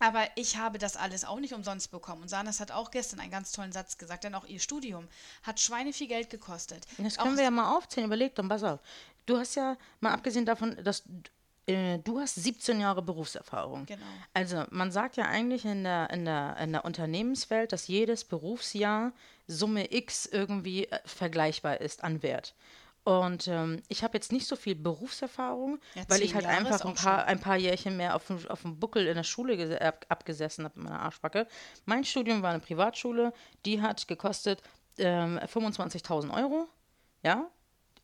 Aber 0.00 0.26
ich 0.34 0.56
habe 0.56 0.78
das 0.78 0.96
alles 0.96 1.24
auch 1.24 1.38
nicht 1.38 1.54
umsonst 1.54 1.90
bekommen. 1.90 2.22
Und 2.22 2.28
Sanas 2.28 2.58
hat 2.58 2.72
auch 2.72 2.90
gestern 2.90 3.20
einen 3.20 3.30
ganz 3.30 3.52
tollen 3.52 3.70
Satz 3.70 3.98
gesagt, 3.98 4.24
denn 4.24 4.34
auch 4.34 4.46
ihr 4.46 4.58
Studium 4.58 5.06
hat 5.42 5.60
Schweine 5.60 5.92
viel 5.92 6.08
Geld 6.08 6.30
gekostet. 6.30 6.86
Das 6.98 7.18
auch 7.18 7.24
können 7.24 7.36
wir 7.36 7.44
ja 7.44 7.50
mal 7.50 7.76
aufzählen. 7.76 8.06
Überleg 8.06 8.34
doch, 8.34 8.48
pass 8.48 8.64
auf. 8.64 8.80
Du 9.26 9.38
hast 9.38 9.54
ja, 9.54 9.76
mal 10.00 10.12
abgesehen 10.12 10.46
davon, 10.46 10.76
dass 10.82 11.04
äh, 11.66 11.98
du 11.98 12.18
hast 12.18 12.34
17 12.36 12.80
Jahre 12.80 13.02
Berufserfahrung. 13.02 13.86
Genau. 13.86 14.00
Also 14.32 14.64
man 14.70 14.90
sagt 14.90 15.16
ja 15.16 15.26
eigentlich 15.26 15.64
in 15.64 15.84
der, 15.84 16.10
in, 16.10 16.24
der, 16.24 16.56
in 16.56 16.72
der 16.72 16.84
Unternehmenswelt, 16.84 17.72
dass 17.72 17.86
jedes 17.86 18.24
Berufsjahr 18.24 19.12
Summe 19.46 19.92
X 19.92 20.26
irgendwie 20.26 20.86
äh, 20.86 20.98
vergleichbar 21.04 21.80
ist 21.80 22.02
an 22.04 22.22
Wert. 22.22 22.54
Und 23.02 23.48
ähm, 23.48 23.82
ich 23.88 24.04
habe 24.04 24.16
jetzt 24.16 24.30
nicht 24.30 24.46
so 24.46 24.56
viel 24.56 24.74
Berufserfahrung, 24.74 25.78
Ja, 25.94 26.02
weil 26.08 26.22
ich 26.22 26.34
halt 26.34 26.44
Jahre 26.44 26.56
einfach 26.56 26.84
ein 26.84 26.94
paar, 26.94 27.24
ein 27.24 27.40
paar 27.40 27.56
Jährchen 27.56 27.96
mehr 27.96 28.14
auf 28.14 28.26
dem, 28.26 28.38
auf 28.48 28.62
dem 28.62 28.78
Buckel 28.78 29.06
in 29.06 29.14
der 29.14 29.22
Schule 29.24 29.54
gese- 29.54 29.78
ab, 29.80 30.04
abgesessen 30.08 30.64
habe, 30.64 30.76
in 30.78 30.84
meiner 30.84 31.00
Arschbacke. 31.00 31.46
Mein 31.86 32.04
Studium 32.04 32.42
war 32.42 32.50
eine 32.50 32.60
Privatschule, 32.60 33.32
die 33.64 33.80
hat 33.80 34.06
gekostet 34.06 34.62
ähm, 34.98 35.38
25.000 35.38 36.30
Euro. 36.34 36.68
Ja, 37.22 37.46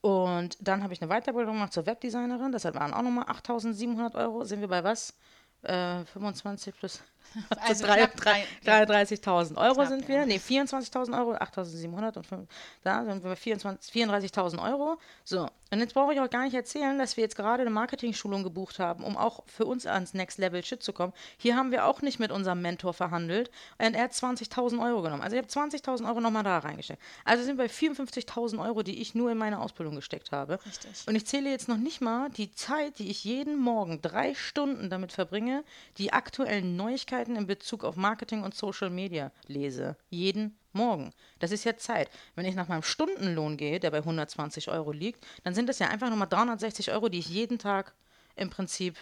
und 0.01 0.57
dann 0.61 0.83
habe 0.83 0.93
ich 0.95 1.03
eine 1.03 1.11
Weiterbildung 1.11 1.55
gemacht 1.55 1.73
zur 1.73 1.85
Webdesignerin. 1.87 2.53
Das 2.53 2.65
waren 2.65 2.95
auch 2.95 3.03
nochmal 3.03 3.25
8.700 3.27 4.15
Euro. 4.15 4.45
Sind 4.45 4.61
wir 4.61 4.69
bei 4.69 4.83
was? 4.85 5.15
Äh, 5.63 6.05
25 6.05 6.75
plus 6.77 7.03
Also 7.61 7.85
drei- 7.87 8.07
knapp 8.07 8.17
drei- 8.17 8.45
drei- 8.65 8.85
33.000 8.85 9.57
Euro 9.57 9.75
Knapp, 9.75 9.89
sind 9.89 10.03
ja. 10.03 10.09
wir. 10.09 10.27
Nee, 10.27 10.37
24.000 10.39 11.19
Euro, 11.19 11.35
8.700 11.35 12.17
und 12.17 12.27
fünf- 12.27 12.49
da 12.83 13.05
sind 13.05 13.23
wir 13.23 13.31
bei 13.31 13.37
24 13.37 13.93
34.000 13.93 14.63
Euro. 14.63 14.99
So, 15.25 15.49
und 15.73 15.81
jetzt 15.81 15.95
brauche 15.95 16.15
ich 16.15 16.21
auch 16.21 16.31
gar 16.31 16.45
nicht 16.45 16.55
erzählen, 16.55 16.97
dass 16.99 17.17
wir 17.17 17.25
jetzt 17.25 17.35
gerade 17.37 17.63
eine 17.63 17.71
Marketing-Schulung 17.71 18.45
gebucht 18.45 18.79
haben, 18.79 19.03
um 19.03 19.17
auch 19.17 19.43
für 19.47 19.65
uns 19.67 19.85
ans 19.87 20.15
Next 20.15 20.39
Level 20.39 20.65
Shit 20.65 20.83
zu 20.83 20.93
kommen. 20.93 21.13
Hier 21.39 21.57
haben 21.57 21.73
wir 21.73 21.87
auch 21.87 22.03
nicht 22.03 22.21
mit 22.21 22.31
unserem 22.31 22.63
Mentor 22.63 22.95
verhandelt 22.95 23.51
und 23.79 23.95
er 23.95 24.05
hat 24.05 24.13
20.000 24.13 24.81
Euro 24.85 25.03
genommen. 25.03 25.23
Also 25.23 25.37
ich 25.37 25.43
habe 25.43 25.49
20.000 25.69 26.07
Euro 26.09 26.21
nochmal 26.21 26.45
da 26.45 26.59
reingesteckt. 26.59 27.03
Also 27.25 27.43
sind 27.43 27.59
wir 27.59 27.65
bei 27.65 27.71
54.000 27.71 28.65
Euro, 28.65 28.83
die 28.85 29.01
ich 29.01 29.15
nur 29.17 29.31
in 29.33 29.39
meine 29.39 29.61
Ausbildung 29.61 29.97
gesteckt 29.97 30.31
habe. 30.31 30.61
Richtig. 30.65 30.91
Und 31.09 31.17
ich 31.17 31.27
zähle 31.27 31.51
jetzt 31.51 31.69
noch 31.69 31.77
nicht 31.79 32.01
mal 32.01 32.31
die 32.31 32.53
Zeit, 32.53 32.99
die 33.01 33.11
ich 33.11 33.25
jeden 33.25 33.59
Morgen 33.59 34.01
drei 34.03 34.35
Stunden 34.35 34.89
damit 34.89 35.13
verbringe, 35.13 35.65
die 35.99 36.13
aktuellen 36.13 36.77
Neuigkeiten 36.77 37.26
in 37.35 37.47
Bezug 37.47 37.83
auf 37.83 37.97
Marketing 37.97 38.45
und 38.45 38.55
Social 38.55 38.91
Media 38.91 39.33
lese. 39.49 39.97
Jeden 40.11 40.57
Morgen. 40.73 41.13
Das 41.39 41.51
ist 41.51 41.65
ja 41.65 41.77
Zeit. 41.77 42.11
Wenn 42.35 42.45
ich 42.45 42.55
nach 42.55 42.69
meinem 42.69 42.83
Stundenlohn 42.83 43.57
gehe, 43.57 43.81
der 43.81 43.91
bei 43.91 43.99
120 43.99 44.69
Euro 44.69 44.93
liegt, 44.93 45.27
dann 45.43 45.55
sind 45.55 45.69
das 45.69 45.79
ja 45.79 45.89
einfach 45.89 46.11
nochmal 46.11 46.29
360 46.29 46.93
Euro, 46.93 47.09
die 47.09 47.19
ich 47.19 47.29
jeden 47.29 47.59
Tag 47.59 47.95
im 48.37 48.51
Prinzip 48.51 48.97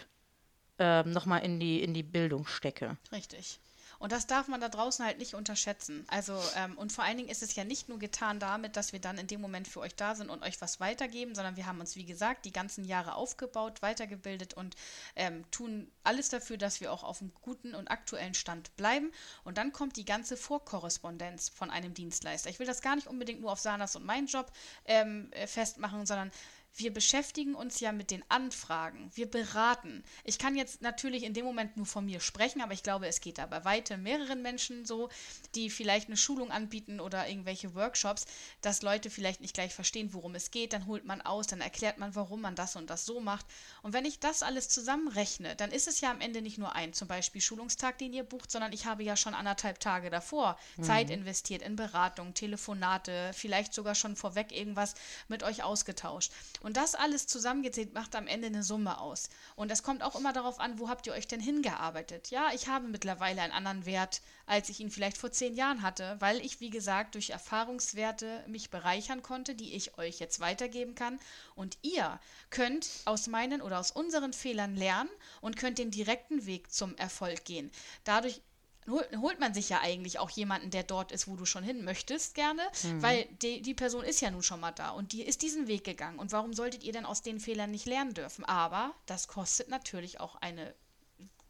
ähm, 0.79 1.11
nochmal 1.11 1.43
in 1.43 1.59
die, 1.59 1.83
in 1.83 1.93
die 1.93 2.03
Bildung 2.03 2.47
stecke. 2.47 2.97
Richtig. 3.11 3.59
Und 3.99 4.11
das 4.11 4.27
darf 4.27 4.47
man 4.47 4.61
da 4.61 4.69
draußen 4.69 5.05
halt 5.05 5.17
nicht 5.17 5.33
unterschätzen. 5.33 6.05
Also, 6.07 6.39
ähm, 6.55 6.77
und 6.77 6.91
vor 6.91 7.03
allen 7.03 7.17
Dingen 7.17 7.29
ist 7.29 7.43
es 7.43 7.55
ja 7.55 7.63
nicht 7.63 7.89
nur 7.89 7.99
getan 7.99 8.39
damit, 8.39 8.75
dass 8.75 8.93
wir 8.93 8.99
dann 8.99 9.17
in 9.17 9.27
dem 9.27 9.41
Moment 9.41 9.67
für 9.67 9.79
euch 9.79 9.95
da 9.95 10.15
sind 10.15 10.29
und 10.29 10.43
euch 10.43 10.61
was 10.61 10.79
weitergeben, 10.79 11.35
sondern 11.35 11.55
wir 11.55 11.65
haben 11.65 11.79
uns, 11.79 11.95
wie 11.95 12.05
gesagt, 12.05 12.45
die 12.45 12.51
ganzen 12.51 12.85
Jahre 12.85 13.15
aufgebaut, 13.15 13.81
weitergebildet 13.81 14.53
und 14.53 14.75
ähm, 15.15 15.49
tun 15.51 15.91
alles 16.03 16.29
dafür, 16.29 16.57
dass 16.57 16.81
wir 16.81 16.91
auch 16.91 17.03
auf 17.03 17.21
einem 17.21 17.31
guten 17.41 17.75
und 17.75 17.89
aktuellen 17.89 18.33
Stand 18.33 18.75
bleiben. 18.75 19.11
Und 19.43 19.57
dann 19.57 19.71
kommt 19.71 19.95
die 19.97 20.05
ganze 20.05 20.37
Vorkorrespondenz 20.37 21.49
von 21.49 21.69
einem 21.69 21.93
Dienstleister. 21.93 22.49
Ich 22.49 22.59
will 22.59 22.67
das 22.67 22.81
gar 22.81 22.95
nicht 22.95 23.07
unbedingt 23.07 23.41
nur 23.41 23.51
auf 23.51 23.59
Sanas 23.59 23.95
und 23.95 24.05
meinen 24.05 24.27
Job 24.27 24.51
ähm, 24.85 25.31
äh, 25.31 25.47
festmachen, 25.47 26.05
sondern 26.05 26.31
wir 26.77 26.93
beschäftigen 26.93 27.55
uns 27.55 27.79
ja 27.79 27.91
mit 27.91 28.11
den 28.11 28.23
Anfragen. 28.29 29.09
Wir 29.15 29.29
beraten. 29.29 30.03
Ich 30.25 30.37
kann 30.37 30.55
jetzt 30.55 30.81
natürlich 30.81 31.23
in 31.23 31.33
dem 31.33 31.45
Moment 31.45 31.77
nur 31.77 31.85
von 31.85 32.05
mir 32.05 32.19
sprechen, 32.19 32.61
aber 32.61 32.73
ich 32.73 32.83
glaube, 32.83 33.07
es 33.07 33.21
geht 33.21 33.37
da 33.37 33.45
bei 33.45 33.63
weitem 33.63 34.03
mehreren 34.03 34.41
Menschen 34.41 34.85
so, 34.85 35.09
die 35.55 35.69
vielleicht 35.69 36.07
eine 36.07 36.17
Schulung 36.17 36.51
anbieten 36.51 36.99
oder 36.99 37.29
irgendwelche 37.29 37.75
Workshops, 37.75 38.25
dass 38.61 38.81
Leute 38.81 39.09
vielleicht 39.09 39.39
nicht 39.39 39.53
gleich 39.53 39.73
verstehen, 39.73 40.13
worum 40.13 40.35
es 40.35 40.51
geht. 40.51 40.73
Dann 40.73 40.85
holt 40.85 41.05
man 41.05 41.21
aus, 41.21 41.47
dann 41.47 41.61
erklärt 41.61 41.97
man, 41.97 42.13
warum 42.13 42.41
man 42.41 42.55
das 42.55 42.75
und 42.75 42.89
das 42.89 43.05
so 43.05 43.21
macht. 43.21 43.45
Und 43.81 43.93
wenn 43.93 44.03
ich 44.03 44.19
das 44.19 44.43
alles 44.43 44.67
zusammenrechne, 44.67 45.55
dann 45.55 45.71
ist 45.71 45.87
es 45.87 46.01
ja 46.01 46.11
am 46.11 46.19
Ende 46.19 46.41
nicht 46.41 46.57
nur 46.57 46.75
ein 46.75 46.91
zum 46.91 47.07
Beispiel 47.07 47.41
Schulungstag, 47.41 47.97
den 47.99 48.11
ihr 48.11 48.23
bucht, 48.23 48.51
sondern 48.51 48.73
ich 48.73 48.85
habe 48.85 49.03
ja 49.03 49.15
schon 49.15 49.33
anderthalb 49.33 49.79
Tage 49.79 50.09
davor 50.09 50.57
mhm. 50.75 50.83
Zeit 50.83 51.09
investiert 51.09 51.61
in 51.61 51.77
Beratung, 51.77 52.33
Telefonate, 52.33 53.31
vielleicht 53.33 53.73
sogar 53.73 53.95
schon 53.95 54.17
vorweg 54.17 54.51
irgendwas 54.51 54.95
mit 55.29 55.41
euch 55.43 55.63
ausgetauscht. 55.63 56.31
Und 56.65 56.77
das 56.77 56.95
alles 56.95 57.27
zusammengezählt 57.27 57.93
macht 57.93 58.15
am 58.15 58.25
Ende 58.25 58.47
eine 58.47 58.63
Summe 58.63 58.99
aus. 58.99 59.29
Und 59.55 59.71
es 59.71 59.83
kommt 59.83 60.01
auch 60.01 60.15
immer 60.15 60.33
darauf 60.33 60.59
an, 60.59 60.79
wo 60.79 60.89
habt 60.89 61.05
ihr 61.05 61.13
euch 61.13 61.27
denn 61.27 61.39
hingearbeitet? 61.39 62.31
Ja, 62.31 62.47
ich 62.55 62.67
habe 62.67 62.87
mittlerweile 62.87 63.43
einen 63.43 63.53
anderen 63.53 63.85
Wert, 63.85 64.23
als 64.47 64.69
ich 64.69 64.79
ihn 64.79 64.89
vielleicht 64.89 65.19
vor 65.19 65.31
zehn 65.31 65.53
Jahren 65.53 65.83
hatte, 65.83 66.15
weil 66.17 66.43
ich, 66.43 66.61
wie 66.61 66.71
gesagt, 66.71 67.13
durch 67.13 67.29
Erfahrungswerte 67.29 68.43
mich 68.47 68.71
bereichern 68.71 69.21
konnte, 69.21 69.53
die 69.53 69.75
ich 69.75 69.99
euch 69.99 70.17
jetzt 70.17 70.39
weitergeben 70.39 70.95
kann. 70.95 71.19
Und 71.53 71.77
ihr 71.83 72.19
könnt 72.49 72.89
aus 73.05 73.27
meinen 73.27 73.61
oder 73.61 73.79
aus 73.79 73.91
unseren 73.91 74.33
Fehlern 74.33 74.75
lernen 74.75 75.11
und 75.41 75.57
könnt 75.57 75.77
den 75.77 75.91
direkten 75.91 76.47
Weg 76.47 76.71
zum 76.73 76.97
Erfolg 76.97 77.45
gehen. 77.45 77.69
Dadurch 78.05 78.41
holt 78.87 79.39
man 79.39 79.53
sich 79.53 79.69
ja 79.69 79.81
eigentlich 79.81 80.19
auch 80.19 80.29
jemanden, 80.29 80.69
der 80.69 80.83
dort 80.83 81.11
ist, 81.11 81.27
wo 81.27 81.35
du 81.35 81.45
schon 81.45 81.63
hin 81.63 81.83
möchtest, 81.83 82.35
gerne, 82.35 82.61
mhm. 82.83 83.01
weil 83.01 83.25
die, 83.41 83.61
die 83.61 83.73
Person 83.73 84.03
ist 84.03 84.21
ja 84.21 84.31
nun 84.31 84.43
schon 84.43 84.59
mal 84.59 84.71
da 84.71 84.91
und 84.91 85.11
die 85.11 85.23
ist 85.23 85.41
diesen 85.41 85.67
Weg 85.67 85.83
gegangen. 85.83 86.19
Und 86.19 86.31
warum 86.31 86.53
solltet 86.53 86.83
ihr 86.83 86.93
denn 86.93 87.05
aus 87.05 87.21
den 87.21 87.39
Fehlern 87.39 87.71
nicht 87.71 87.85
lernen 87.85 88.13
dürfen? 88.13 88.45
Aber 88.45 88.93
das 89.05 89.27
kostet 89.27 89.69
natürlich 89.69 90.19
auch 90.19 90.35
eine 90.35 90.73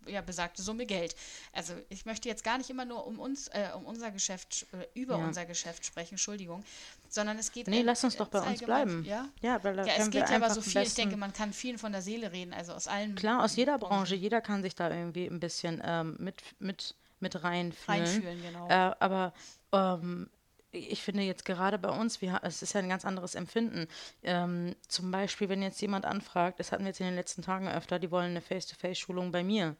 ja, 0.07 0.21
besagte 0.21 0.61
Summe 0.61 0.85
Geld. 0.85 1.15
Also 1.51 1.73
ich 1.89 2.05
möchte 2.05 2.29
jetzt 2.29 2.43
gar 2.43 2.57
nicht 2.57 2.69
immer 2.69 2.85
nur 2.85 3.05
um 3.05 3.19
uns, 3.19 3.47
äh, 3.49 3.69
um 3.75 3.85
unser 3.85 4.11
Geschäft, 4.11 4.65
äh, 4.71 4.99
über 4.99 5.17
ja. 5.17 5.25
unser 5.25 5.45
Geschäft 5.45 5.85
sprechen, 5.85 6.13
Entschuldigung, 6.13 6.63
sondern 7.09 7.37
es 7.37 7.51
geht. 7.51 7.67
Nee, 7.67 7.81
lass 7.81 8.03
uns 8.03 8.15
doch 8.15 8.27
bei 8.27 8.39
uns 8.39 8.61
bleiben. 8.61 9.03
Ja, 9.03 9.27
ja, 9.41 9.63
weil 9.63 9.75
ja 9.77 9.95
es 9.97 10.09
geht 10.09 10.29
ja 10.29 10.35
aber 10.35 10.49
so 10.51 10.61
viel. 10.61 10.81
Ich 10.81 10.93
denke, 10.93 11.17
man 11.17 11.33
kann 11.33 11.53
vielen 11.53 11.77
von 11.77 11.91
der 11.91 12.01
Seele 12.01 12.31
reden, 12.31 12.53
also 12.53 12.73
aus 12.73 12.87
allen. 12.87 13.15
Klar, 13.15 13.43
aus 13.43 13.55
jeder 13.55 13.77
Branche. 13.77 14.15
Jeder 14.15 14.41
kann 14.41 14.61
sich 14.61 14.75
da 14.75 14.89
irgendwie 14.89 15.25
ein 15.25 15.39
bisschen 15.39 15.81
ähm, 15.83 16.15
mit, 16.19 16.41
mit 16.59 16.95
mit 17.19 17.43
reinfühlen. 17.43 18.01
Reinfühlen, 18.03 18.41
genau. 18.41 18.67
Äh, 18.67 18.95
aber 18.99 19.33
ähm, 19.71 20.29
ich 20.75 21.01
finde 21.01 21.23
jetzt 21.23 21.45
gerade 21.45 21.77
bei 21.77 21.89
uns, 21.89 22.21
wir, 22.21 22.39
es 22.43 22.61
ist 22.61 22.73
ja 22.73 22.81
ein 22.81 22.89
ganz 22.89 23.05
anderes 23.05 23.35
Empfinden. 23.35 23.87
Ähm, 24.23 24.75
zum 24.87 25.11
Beispiel, 25.11 25.49
wenn 25.49 25.61
jetzt 25.61 25.81
jemand 25.81 26.05
anfragt, 26.05 26.59
das 26.59 26.71
hatten 26.71 26.83
wir 26.83 26.89
jetzt 26.89 26.99
in 26.99 27.07
den 27.07 27.15
letzten 27.15 27.41
Tagen 27.41 27.67
öfter, 27.67 27.99
die 27.99 28.11
wollen 28.11 28.31
eine 28.31 28.41
Face-to-Face-Schulung 28.41 29.31
bei 29.31 29.43
mir. 29.43 29.75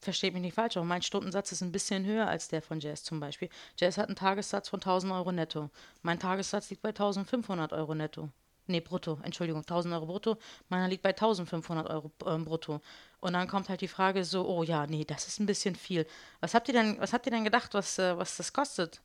Versteht 0.00 0.32
mich 0.32 0.42
nicht 0.42 0.54
falsch, 0.54 0.76
aber 0.76 0.86
mein 0.86 1.02
Stundensatz 1.02 1.50
ist 1.50 1.60
ein 1.60 1.72
bisschen 1.72 2.04
höher 2.04 2.28
als 2.28 2.48
der 2.48 2.62
von 2.62 2.78
Jazz 2.78 3.02
zum 3.02 3.18
Beispiel. 3.18 3.48
Jazz 3.76 3.98
hat 3.98 4.06
einen 4.06 4.16
Tagessatz 4.16 4.68
von 4.68 4.80
1000 4.80 5.12
Euro 5.12 5.32
netto. 5.32 5.70
Mein 6.02 6.20
Tagessatz 6.20 6.70
liegt 6.70 6.82
bei 6.82 6.90
1500 6.90 7.72
Euro 7.72 7.94
netto. 7.94 8.28
Nee, 8.68 8.80
brutto, 8.80 9.18
Entschuldigung, 9.22 9.62
1000 9.62 9.94
Euro 9.94 10.06
brutto. 10.06 10.36
Meiner 10.68 10.88
liegt 10.88 11.02
bei 11.02 11.10
1500 11.10 11.88
Euro 11.88 12.12
äh, 12.26 12.38
brutto. 12.38 12.80
Und 13.20 13.32
dann 13.32 13.48
kommt 13.48 13.68
halt 13.68 13.80
die 13.80 13.88
Frage 13.88 14.24
so, 14.24 14.46
oh 14.46 14.62
ja, 14.62 14.86
nee, 14.86 15.04
das 15.04 15.26
ist 15.26 15.40
ein 15.40 15.46
bisschen 15.46 15.74
viel. 15.74 16.06
Was 16.40 16.54
habt 16.54 16.68
ihr 16.68 16.74
denn, 16.74 17.00
was 17.00 17.12
habt 17.12 17.26
ihr 17.26 17.32
denn 17.32 17.44
gedacht, 17.44 17.74
was, 17.74 17.98
äh, 17.98 18.16
was 18.16 18.36
das 18.36 18.52
kostet? 18.52 19.00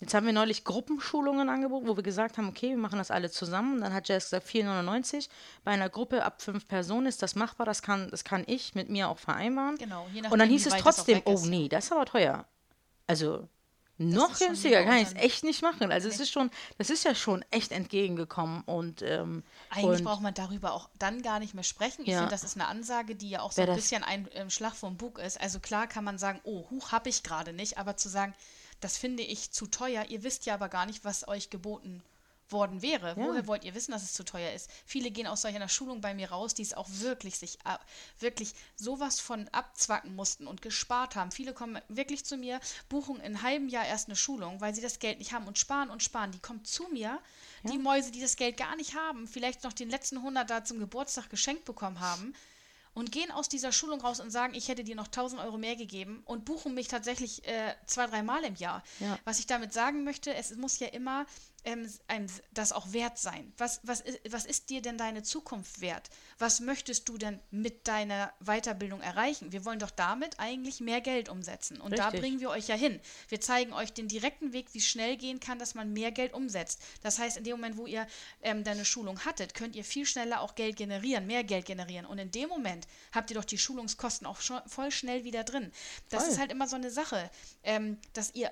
Jetzt 0.00 0.14
haben 0.14 0.24
wir 0.24 0.32
neulich 0.32 0.64
Gruppenschulungen 0.64 1.50
angeboten, 1.50 1.86
wo 1.86 1.94
wir 1.94 2.02
gesagt 2.02 2.38
haben, 2.38 2.48
okay, 2.48 2.70
wir 2.70 2.78
machen 2.78 2.98
das 2.98 3.10
alle 3.10 3.30
zusammen. 3.30 3.82
Dann 3.82 3.92
hat 3.92 4.08
Jess 4.08 4.30
gesagt, 4.30 4.48
4,99. 4.48 5.28
Bei 5.62 5.72
einer 5.72 5.90
Gruppe 5.90 6.24
ab 6.24 6.40
fünf 6.40 6.66
Personen 6.66 7.06
ist 7.06 7.22
das 7.22 7.34
machbar, 7.34 7.66
das 7.66 7.82
kann, 7.82 8.08
das 8.10 8.24
kann 8.24 8.44
ich 8.46 8.74
mit 8.74 8.88
mir 8.88 9.10
auch 9.10 9.18
vereinbaren. 9.18 9.76
Genau. 9.76 10.06
Je 10.10 10.22
nachdem, 10.22 10.32
Und 10.32 10.38
dann 10.38 10.48
hieß 10.48 10.66
es 10.66 10.74
trotzdem, 10.76 11.20
oh 11.26 11.38
nee, 11.44 11.68
das 11.68 11.84
ist 11.84 11.92
aber 11.92 12.06
teuer. 12.06 12.46
Also 13.06 13.46
noch 14.02 14.38
günstiger 14.38 14.82
kann 14.84 14.96
ich 14.96 15.08
es 15.08 15.14
echt 15.14 15.44
nicht 15.44 15.60
machen. 15.60 15.92
Also 15.92 16.08
okay. 16.08 16.14
es 16.14 16.20
ist 16.22 16.30
schon, 16.30 16.50
das 16.78 16.88
ist 16.88 17.04
ja 17.04 17.14
schon 17.14 17.44
echt 17.50 17.70
entgegengekommen 17.70 18.62
und 18.64 19.02
ähm, 19.02 19.42
eigentlich 19.68 19.98
und 19.98 20.04
braucht 20.04 20.22
man 20.22 20.32
darüber 20.32 20.72
auch 20.72 20.88
dann 20.98 21.20
gar 21.20 21.38
nicht 21.38 21.52
mehr 21.52 21.64
sprechen. 21.64 22.02
Ich 22.02 22.08
ja. 22.08 22.18
finde, 22.18 22.30
das 22.30 22.42
ist 22.42 22.56
eine 22.56 22.66
Ansage, 22.66 23.14
die 23.14 23.28
ja 23.28 23.42
auch 23.42 23.52
so 23.52 23.60
ein 23.60 23.74
bisschen 23.74 24.02
ein 24.02 24.26
ähm, 24.32 24.48
Schlag 24.48 24.74
vom 24.74 24.96
Bug 24.96 25.18
ist. 25.18 25.38
Also 25.38 25.60
klar 25.60 25.86
kann 25.86 26.02
man 26.02 26.16
sagen, 26.16 26.40
oh, 26.44 26.64
Huch 26.70 26.92
habe 26.92 27.10
ich 27.10 27.22
gerade 27.22 27.52
nicht, 27.52 27.76
aber 27.76 27.98
zu 27.98 28.08
sagen, 28.08 28.34
das 28.80 28.96
finde 28.96 29.22
ich 29.22 29.50
zu 29.50 29.66
teuer. 29.66 30.06
Ihr 30.08 30.22
wisst 30.22 30.46
ja 30.46 30.54
aber 30.54 30.70
gar 30.70 30.86
nicht, 30.86 31.04
was 31.04 31.28
euch 31.28 31.50
geboten 31.50 32.02
worden 32.52 32.82
wäre. 32.82 33.08
Ja. 33.08 33.16
Woher 33.16 33.46
wollt 33.46 33.64
ihr 33.64 33.74
wissen, 33.74 33.92
dass 33.92 34.02
es 34.02 34.12
zu 34.12 34.24
teuer 34.24 34.52
ist? 34.52 34.70
Viele 34.84 35.10
gehen 35.10 35.26
aus 35.26 35.42
solcher 35.42 35.68
Schulung 35.68 36.00
bei 36.00 36.14
mir 36.14 36.30
raus, 36.30 36.54
die 36.54 36.62
es 36.62 36.74
auch 36.74 36.88
wirklich 36.88 37.38
sich 37.38 37.58
wirklich 38.18 38.54
sowas 38.76 39.20
von 39.20 39.48
abzwacken 39.48 40.14
mussten 40.14 40.46
und 40.46 40.62
gespart 40.62 41.16
haben. 41.16 41.30
Viele 41.30 41.52
kommen 41.52 41.80
wirklich 41.88 42.24
zu 42.24 42.36
mir, 42.36 42.60
buchen 42.88 43.16
in 43.16 43.22
einem 43.22 43.42
halben 43.42 43.68
Jahr 43.68 43.86
erst 43.86 44.08
eine 44.08 44.16
Schulung, 44.16 44.60
weil 44.60 44.74
sie 44.74 44.80
das 44.82 44.98
Geld 44.98 45.18
nicht 45.18 45.32
haben 45.32 45.46
und 45.46 45.58
sparen 45.58 45.90
und 45.90 46.02
sparen. 46.02 46.32
Die 46.32 46.38
kommen 46.38 46.64
zu 46.64 46.88
mir, 46.88 47.20
ja. 47.62 47.70
die 47.70 47.78
Mäuse, 47.78 48.10
die 48.10 48.20
das 48.20 48.36
Geld 48.36 48.56
gar 48.56 48.76
nicht 48.76 48.94
haben, 48.96 49.26
vielleicht 49.26 49.64
noch 49.64 49.72
den 49.72 49.90
letzten 49.90 50.18
100 50.18 50.48
da 50.48 50.64
zum 50.64 50.78
Geburtstag 50.78 51.30
geschenkt 51.30 51.64
bekommen 51.64 52.00
haben 52.00 52.34
und 52.94 53.12
gehen 53.12 53.30
aus 53.30 53.48
dieser 53.48 53.72
Schulung 53.72 54.00
raus 54.00 54.20
und 54.20 54.30
sagen, 54.30 54.54
ich 54.54 54.68
hätte 54.68 54.84
dir 54.84 54.96
noch 54.96 55.06
1000 55.06 55.40
Euro 55.40 55.58
mehr 55.58 55.76
gegeben 55.76 56.22
und 56.26 56.44
buchen 56.44 56.74
mich 56.74 56.88
tatsächlich 56.88 57.46
äh, 57.46 57.74
zwei, 57.86 58.06
drei 58.06 58.22
Mal 58.22 58.44
im 58.44 58.56
Jahr. 58.56 58.82
Ja. 58.98 59.18
Was 59.24 59.38
ich 59.38 59.46
damit 59.46 59.72
sagen 59.72 60.04
möchte, 60.04 60.34
es 60.34 60.54
muss 60.56 60.78
ja 60.78 60.88
immer 60.88 61.24
ähm, 61.64 61.86
das 62.52 62.72
auch 62.72 62.92
wert 62.92 63.18
sein. 63.18 63.52
Was, 63.58 63.80
was, 63.82 64.02
was 64.28 64.44
ist 64.46 64.70
dir 64.70 64.82
denn 64.82 64.98
deine 64.98 65.22
Zukunft 65.22 65.80
wert? 65.80 66.10
Was 66.38 66.60
möchtest 66.60 67.08
du 67.08 67.18
denn 67.18 67.40
mit 67.50 67.86
deiner 67.88 68.32
Weiterbildung 68.40 69.00
erreichen? 69.00 69.52
Wir 69.52 69.64
wollen 69.64 69.78
doch 69.78 69.90
damit 69.90 70.38
eigentlich 70.38 70.80
mehr 70.80 71.00
Geld 71.00 71.28
umsetzen. 71.28 71.80
Und 71.80 71.92
Richtig. 71.92 72.10
da 72.12 72.18
bringen 72.18 72.40
wir 72.40 72.50
euch 72.50 72.68
ja 72.68 72.74
hin. 72.74 73.00
Wir 73.28 73.40
zeigen 73.40 73.72
euch 73.72 73.92
den 73.92 74.08
direkten 74.08 74.52
Weg, 74.52 74.72
wie 74.72 74.78
es 74.78 74.86
schnell 74.86 75.16
gehen 75.16 75.40
kann, 75.40 75.58
dass 75.58 75.74
man 75.74 75.92
mehr 75.92 76.12
Geld 76.12 76.34
umsetzt. 76.34 76.82
Das 77.02 77.18
heißt, 77.18 77.36
in 77.36 77.44
dem 77.44 77.52
Moment, 77.52 77.76
wo 77.76 77.86
ihr 77.86 78.06
ähm, 78.42 78.64
deine 78.64 78.84
Schulung 78.84 79.24
hattet, 79.24 79.54
könnt 79.54 79.76
ihr 79.76 79.84
viel 79.84 80.06
schneller 80.06 80.40
auch 80.40 80.54
Geld 80.54 80.76
generieren, 80.76 81.26
mehr 81.26 81.44
Geld 81.44 81.66
generieren. 81.66 82.06
Und 82.06 82.18
in 82.18 82.30
dem 82.30 82.48
Moment 82.48 82.86
habt 83.12 83.30
ihr 83.30 83.36
doch 83.36 83.44
die 83.44 83.58
Schulungskosten 83.58 84.26
auch 84.26 84.38
voll 84.66 84.90
schnell 84.90 85.24
wieder 85.24 85.44
drin. 85.44 85.72
Das 86.08 86.24
voll. 86.24 86.32
ist 86.32 86.38
halt 86.38 86.52
immer 86.52 86.68
so 86.68 86.76
eine 86.76 86.90
Sache, 86.90 87.30
ähm, 87.62 87.98
dass 88.12 88.34
ihr 88.34 88.50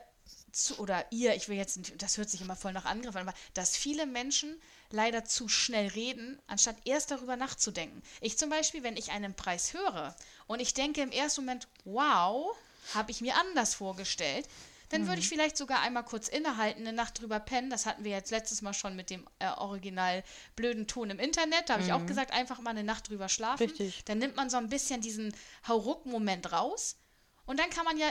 zu, 0.65 0.79
oder 0.79 1.05
ihr, 1.11 1.35
ich 1.35 1.49
will 1.49 1.57
jetzt, 1.57 1.79
das 1.99 2.17
hört 2.17 2.31
sich 2.31 2.41
immer 2.41 2.57
voll 2.57 2.73
nach 2.73 2.85
Angriff 2.85 3.17
an, 3.17 3.29
aber 3.29 3.39
dass 3.55 3.77
viele 3.77 4.07
Menschen 4.07 4.61
leider 4.91 5.25
zu 5.25 5.49
schnell 5.49 5.89
reden, 5.89 6.41
anstatt 6.47 6.77
erst 6.85 7.11
darüber 7.11 7.37
nachzudenken. 7.37 8.03
Ich 8.21 8.39
zum 8.39 8.51
Beispiel, 8.51 8.83
wenn 8.83 8.97
ich 8.97 9.11
einen 9.11 9.35
Preis 9.35 9.75
höre 9.75 10.15
und 10.47 10.61
ich 10.61 10.75
denke 10.75 11.03
im 11.03 11.11
ersten 11.11 11.43
Moment, 11.43 11.69
wow, 11.85 12.57
habe 12.95 13.11
ich 13.11 13.21
mir 13.21 13.37
anders 13.37 13.75
vorgestellt, 13.75 14.49
dann 14.91 15.07
würde 15.07 15.21
ich 15.21 15.27
mhm. 15.27 15.35
vielleicht 15.35 15.57
sogar 15.57 15.81
einmal 15.81 16.05
kurz 16.05 16.29
innehalten, 16.29 16.87
eine 16.87 16.95
Nacht 16.95 17.21
drüber 17.21 17.41
pennen. 17.41 17.69
Das 17.69 17.85
hatten 17.85 18.05
wir 18.05 18.13
jetzt 18.13 18.31
letztes 18.31 18.63
Mal 18.63 18.73
schon 18.73 18.97
mit 18.97 19.11
dem 19.11 19.27
äh, 19.39 19.51
original 19.51 20.25
blöden 20.57 20.87
Ton 20.87 21.11
im 21.11 21.19
Internet. 21.19 21.69
Da 21.69 21.75
habe 21.75 21.83
mhm. 21.83 21.89
ich 21.89 21.95
auch 21.95 22.01
mhm. 22.01 22.07
gesagt, 22.07 22.33
einfach 22.33 22.61
mal 22.61 22.71
eine 22.71 22.85
Nacht 22.85 23.09
drüber 23.11 23.29
schlafen. 23.29 23.65
Richtig. 23.65 24.05
Dann 24.07 24.19
nimmt 24.19 24.37
man 24.37 24.49
so 24.49 24.57
ein 24.57 24.71
bisschen 24.71 25.03
diesen 25.03 25.35
Hauruck-Moment 25.67 26.53
raus. 26.53 26.97
Und 27.45 27.59
dann 27.59 27.69
kann 27.71 27.85
man 27.85 27.99
ja 27.99 28.07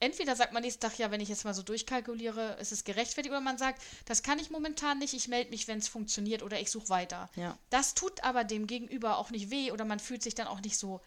entweder 0.00 0.36
sagt 0.36 0.52
man 0.52 0.62
nächsten 0.62 0.80
Tag, 0.80 0.98
ja, 0.98 1.10
wenn 1.10 1.20
ich 1.20 1.28
jetzt 1.28 1.44
mal 1.44 1.54
so 1.54 1.62
durchkalkuliere, 1.62 2.56
ist 2.60 2.72
es 2.72 2.84
gerechtfertigt, 2.84 3.32
oder 3.32 3.40
man 3.40 3.58
sagt, 3.58 3.82
das 4.04 4.22
kann 4.22 4.38
ich 4.38 4.50
momentan 4.50 4.98
nicht, 4.98 5.14
ich 5.14 5.28
melde 5.28 5.50
mich, 5.50 5.68
wenn 5.68 5.78
es 5.78 5.88
funktioniert 5.88 6.42
oder 6.42 6.60
ich 6.60 6.70
suche 6.70 6.88
weiter. 6.88 7.28
Ja. 7.36 7.58
Das 7.70 7.94
tut 7.94 8.22
aber 8.22 8.44
dem 8.44 8.66
Gegenüber 8.66 9.18
auch 9.18 9.30
nicht 9.30 9.50
weh 9.50 9.72
oder 9.72 9.84
man 9.84 10.00
fühlt 10.00 10.22
sich 10.22 10.34
dann 10.34 10.46
auch 10.46 10.60
nicht 10.60 10.78
so, 10.78 11.00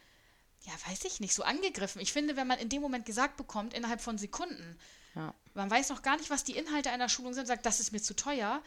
ja, 0.64 0.74
weiß 0.90 1.06
ich 1.06 1.20
nicht, 1.20 1.34
so 1.34 1.44
angegriffen. 1.44 2.02
Ich 2.02 2.14
finde, 2.14 2.36
wenn 2.36 2.48
man 2.48 2.60
in 2.60 2.70
dem 2.70 2.82
Moment 2.82 3.06
gesagt 3.06 3.38
bekommt, 3.38 3.74
innerhalb 3.74 4.02
von 4.02 4.18
Sekunden, 4.18 4.78
ja. 5.16 5.34
man 5.54 5.72
weiß 5.72 5.90
noch 5.90 6.02
gar 6.02 6.18
nicht, 6.18 6.30
was 6.30 6.44
die 6.44 6.58
Inhalte 6.58 6.92
einer 6.92 7.10
Schulung 7.10 7.34
sind, 7.34 7.48
sagt, 7.48 7.66
das 7.66 7.80
ist 7.80 7.92
mir 7.92 8.02
zu 8.02 8.16
teuer. 8.16 8.62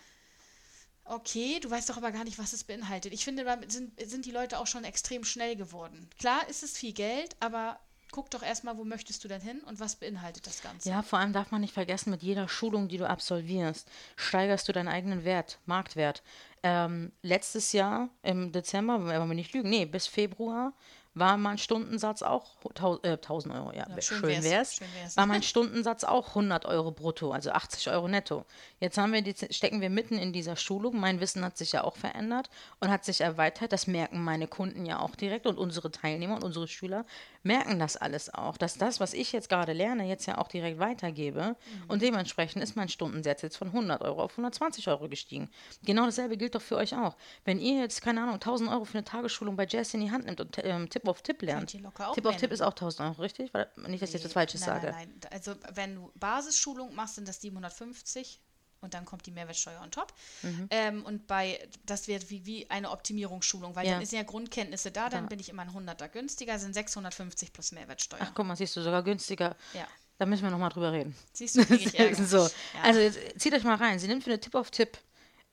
Okay, 1.07 1.61
du 1.61 1.71
weißt 1.71 1.91
doch 1.91 1.99
aber 1.99 2.13
gar 2.13 2.25
nicht, 2.25 2.39
was 2.39 2.55
es 2.55 2.65
beinhaltet. 2.65 3.13
Ich 3.13 3.25
finde, 3.25 3.45
da 3.45 3.59
sind, 3.69 3.93
sind 4.01 4.25
die 4.25 4.31
Leute 4.31 4.59
auch 4.59 4.67
schon 4.67 4.85
extrem 4.85 5.23
schnell 5.23 5.55
geworden. 5.55 6.09
Klar 6.19 6.49
ist 6.49 6.63
es 6.63 6.79
viel 6.79 6.95
Geld, 6.95 7.37
aber 7.41 7.79
guck 8.15 8.31
doch 8.31 8.45
erstmal, 8.45 8.79
wo 8.79 8.85
möchtest 8.85 9.25
du 9.25 9.29
denn 9.29 9.41
hin 9.41 9.61
und 9.67 9.81
was 9.81 9.97
beinhaltet 9.97 10.47
das 10.47 10.63
Ganze. 10.63 10.89
Ja, 10.89 11.03
vor 11.03 11.19
allem 11.19 11.33
darf 11.33 11.51
man 11.51 11.61
nicht 11.61 11.75
vergessen, 11.75 12.11
mit 12.11 12.23
jeder 12.23 12.47
Schulung, 12.47 12.87
die 12.87 12.97
du 12.97 13.09
absolvierst, 13.09 13.91
steigerst 14.15 14.69
du 14.69 14.73
deinen 14.73 14.87
eigenen 14.87 15.25
Wert, 15.25 15.59
Marktwert. 15.67 16.23
Ähm, 16.63 17.11
letztes 17.23 17.73
Jahr 17.73 18.09
im 18.23 18.53
Dezember, 18.53 19.05
wenn 19.05 19.29
wir 19.29 19.35
nicht 19.35 19.53
lügen, 19.53 19.69
nee, 19.69 19.85
bis 19.85 20.07
Februar 20.07 20.75
war 21.15 21.37
mein 21.37 21.59
Stundensatz 21.59 22.23
auch 22.23 22.57
tau- 22.75 22.99
äh, 23.03 23.17
1000 23.17 23.55
Euro, 23.55 23.73
ja, 23.73 23.87
Ja, 23.89 24.03
schön 24.03 24.19
schön 24.19 24.29
wär's, 24.31 24.45
wär's, 24.45 24.75
schön 24.77 24.89
wär's. 25.01 25.17
war 25.17 25.27
mein 25.27 25.43
Stundensatz 25.45 26.05
auch 26.05 26.29
100 26.31 26.67
Euro 26.67 26.91
brutto, 26.91 27.31
also 27.33 27.51
80 27.51 27.89
Euro 27.91 28.09
netto. 28.09 28.45
Jetzt 28.81 28.99
haben 28.99 29.13
wir 29.13 29.23
die, 29.23 29.35
stecken 29.53 29.81
wir 29.81 29.91
mitten 29.91 30.19
in 30.19 30.33
dieser 30.33 30.57
Schulung. 30.57 30.99
Mein 30.99 31.21
Wissen 31.21 31.45
hat 31.45 31.57
sich 31.57 31.73
ja 31.73 31.85
auch 31.85 31.97
verändert 31.97 32.51
und 32.81 32.91
hat 32.91 33.05
sich 33.05 33.21
erweitert. 33.21 33.73
Das 33.73 33.87
merken 33.87 34.23
meine 34.25 34.49
Kunden 34.49 34.87
ja 34.87 34.99
auch 35.01 35.15
direkt 35.15 35.47
und 35.47 35.57
unsere 35.59 35.91
Teilnehmer 35.91 36.37
und 36.37 36.45
unsere 36.45 36.67
Schüler 36.69 37.05
merken 37.43 37.79
das 37.79 37.97
alles 37.97 38.33
auch, 38.33 38.57
dass 38.57 38.77
das, 38.79 39.01
was 39.01 39.13
ich 39.15 39.33
jetzt 39.33 39.49
gerade 39.49 39.73
lerne, 39.73 40.09
jetzt 40.09 40.27
ja 40.27 40.39
auch 40.39 40.49
direkt 40.49 40.79
weitergebe. 40.79 41.57
Und 41.89 42.03
dementsprechend 42.03 42.63
ist 42.63 42.75
mein 42.75 42.89
Stundensatz 42.89 43.43
jetzt 43.43 43.57
von 43.57 43.69
100 43.69 44.03
Euro 44.03 44.23
auf 44.23 44.33
120 44.33 44.89
Euro 44.89 45.09
gestiegen. 45.09 45.51
Genau 45.85 46.07
dasselbe 46.07 46.37
gilt 46.37 46.55
doch 46.55 46.63
für 46.63 46.77
euch 46.77 46.95
auch. 46.97 47.17
Wenn 47.45 47.59
ihr 47.59 47.81
jetzt, 47.81 48.03
keine 48.03 48.23
Ahnung, 48.23 48.35
1000 48.35 48.71
Euro 48.71 48.85
für 48.85 48.99
eine 48.99 49.05
Tagesschulung 49.05 49.57
bei 49.57 49.67
Jazz 49.69 49.93
in 49.95 50.01
die 50.01 50.11
Hand 50.11 50.25
nimmt 50.27 50.41
und 50.41 50.57
ähm, 50.65 50.89
Tipp 51.05 51.11
auf 51.11 51.23
Tipp 51.23 52.01
auch 52.01 52.15
Tipp 52.15 52.27
auf 52.27 52.37
Tipp 52.37 52.53
ist 52.53 52.61
auch 52.63 52.71
1000 52.73 53.09
Euro, 53.09 53.23
richtig? 53.23 53.53
Weil, 53.55 53.69
nicht, 53.87 54.03
dass 54.03 54.11
ich 54.11 54.15
jetzt 54.15 54.25
was 54.25 54.33
Falsches 54.33 54.61
nein, 54.63 54.67
sage. 54.69 54.91
Nein, 54.91 55.15
nein. 55.23 55.33
Also 55.33 55.55
wenn 55.75 55.95
du 55.97 56.11
Basisschulung 56.15 56.95
machst, 56.95 57.17
sind 57.17 57.29
das 57.29 57.41
750 57.41 58.41
und 58.81 58.93
dann 58.95 59.05
kommt 59.07 59.25
die 59.27 59.31
Mehrwertsteuer 59.31 59.81
on 59.81 59.91
top. 59.91 60.13
Mhm. 60.43 60.67
Ähm, 60.71 61.05
und 61.07 61.27
bei, 61.27 61.59
das 61.87 62.07
wird 62.09 62.29
wie, 62.31 62.45
wie 62.45 62.69
eine 62.71 62.91
Optimierungsschulung, 62.91 63.75
weil 63.77 63.87
Ja. 63.87 63.95
dann 63.99 64.05
sind 64.05 64.19
ja 64.19 64.25
Grundkenntnisse 64.25 64.91
da, 64.91 65.09
dann 65.09 65.25
Ja. 65.25 65.29
bin 65.29 65.39
ich 65.41 65.49
immer 65.49 65.63
ein 65.63 65.71
100er 65.71 66.09
günstiger, 66.09 66.59
sind 66.59 66.75
650 66.75 67.53
plus 67.53 67.73
Mehrwertsteuer. 67.73 68.21
Ach, 68.23 68.33
guck 68.35 68.47
mal, 68.47 68.57
siehst 68.57 68.77
du, 68.77 68.83
sogar 68.83 69.03
günstiger. 69.03 69.57
Ja. 69.73 69.87
Da 70.19 70.27
müssen 70.27 70.43
wir 70.45 70.51
nochmal 70.51 70.69
drüber 70.71 70.93
reden. 70.93 71.17
Siehst 71.33 71.57
du, 71.57 71.65
krieg 71.65 71.87
ich 71.87 71.95
Ärger. 71.99 72.25
so. 72.25 72.39
Ja. 72.39 72.49
Also 72.83 73.01
jetzt, 73.01 73.19
zieht 73.41 73.53
euch 73.55 73.65
mal 73.65 73.77
rein. 73.77 73.99
Sie 73.99 74.07
nimmt 74.07 74.23
für 74.23 74.31
eine 74.31 74.39
Tipp 74.41 74.55
auf 74.55 74.71
Tipp. 74.71 74.99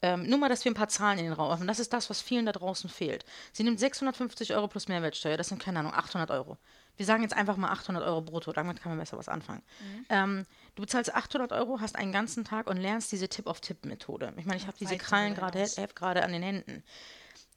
Ähm, 0.02 0.24
nur 0.24 0.40
mal, 0.40 0.50
dass 0.50 0.66
wir 0.66 0.72
ein 0.72 0.76
paar 0.76 0.88
Zahlen 0.88 1.20
in 1.20 1.26
den 1.26 1.34
Raum 1.34 1.50
werfen. 1.50 1.68
Das 1.68 1.80
ist 1.80 1.94
das, 1.94 2.10
was 2.10 2.22
vielen 2.22 2.46
da 2.46 2.52
draußen 2.52 2.90
fehlt. 2.90 3.24
Sie 3.54 3.64
nimmt 3.64 3.80
650 3.80 4.56
Euro 4.56 4.68
plus 4.68 4.88
Mehrwertsteuer. 4.88 5.38
Das 5.38 5.50
sind, 5.50 5.62
keine 5.62 5.80
Ahnung, 5.80 5.94
800 5.94 6.32
Euro. 6.32 6.58
Wir 6.98 7.06
sagen 7.06 7.24
jetzt 7.24 7.36
einfach 7.36 7.58
mal 7.58 7.70
800 7.70 8.04
Euro 8.04 8.22
brutto. 8.22 8.52
Damit 8.52 8.82
kann 8.82 8.92
man 8.92 9.00
besser 9.00 9.18
was 9.18 9.30
anfangen. 9.30 9.62
Mhm. 9.80 10.06
Ähm, 10.10 10.46
du 10.76 10.82
bezahlst 10.82 11.14
800 11.14 11.52
Euro, 11.52 11.80
hast 11.80 11.96
einen 11.96 12.12
ganzen 12.12 12.44
Tag 12.46 12.68
und 12.68 12.78
lernst 12.78 13.12
diese 13.12 13.30
Tipp-auf-Tipp-Methode. 13.30 14.34
Ich 14.38 14.46
meine, 14.46 14.58
ich 14.58 14.68
habe 14.68 14.78
diese 14.78 14.98
Krallen 14.98 15.36
gerade 15.36 16.24
an 16.24 16.32
den 16.32 16.44
Händen. 16.44 16.84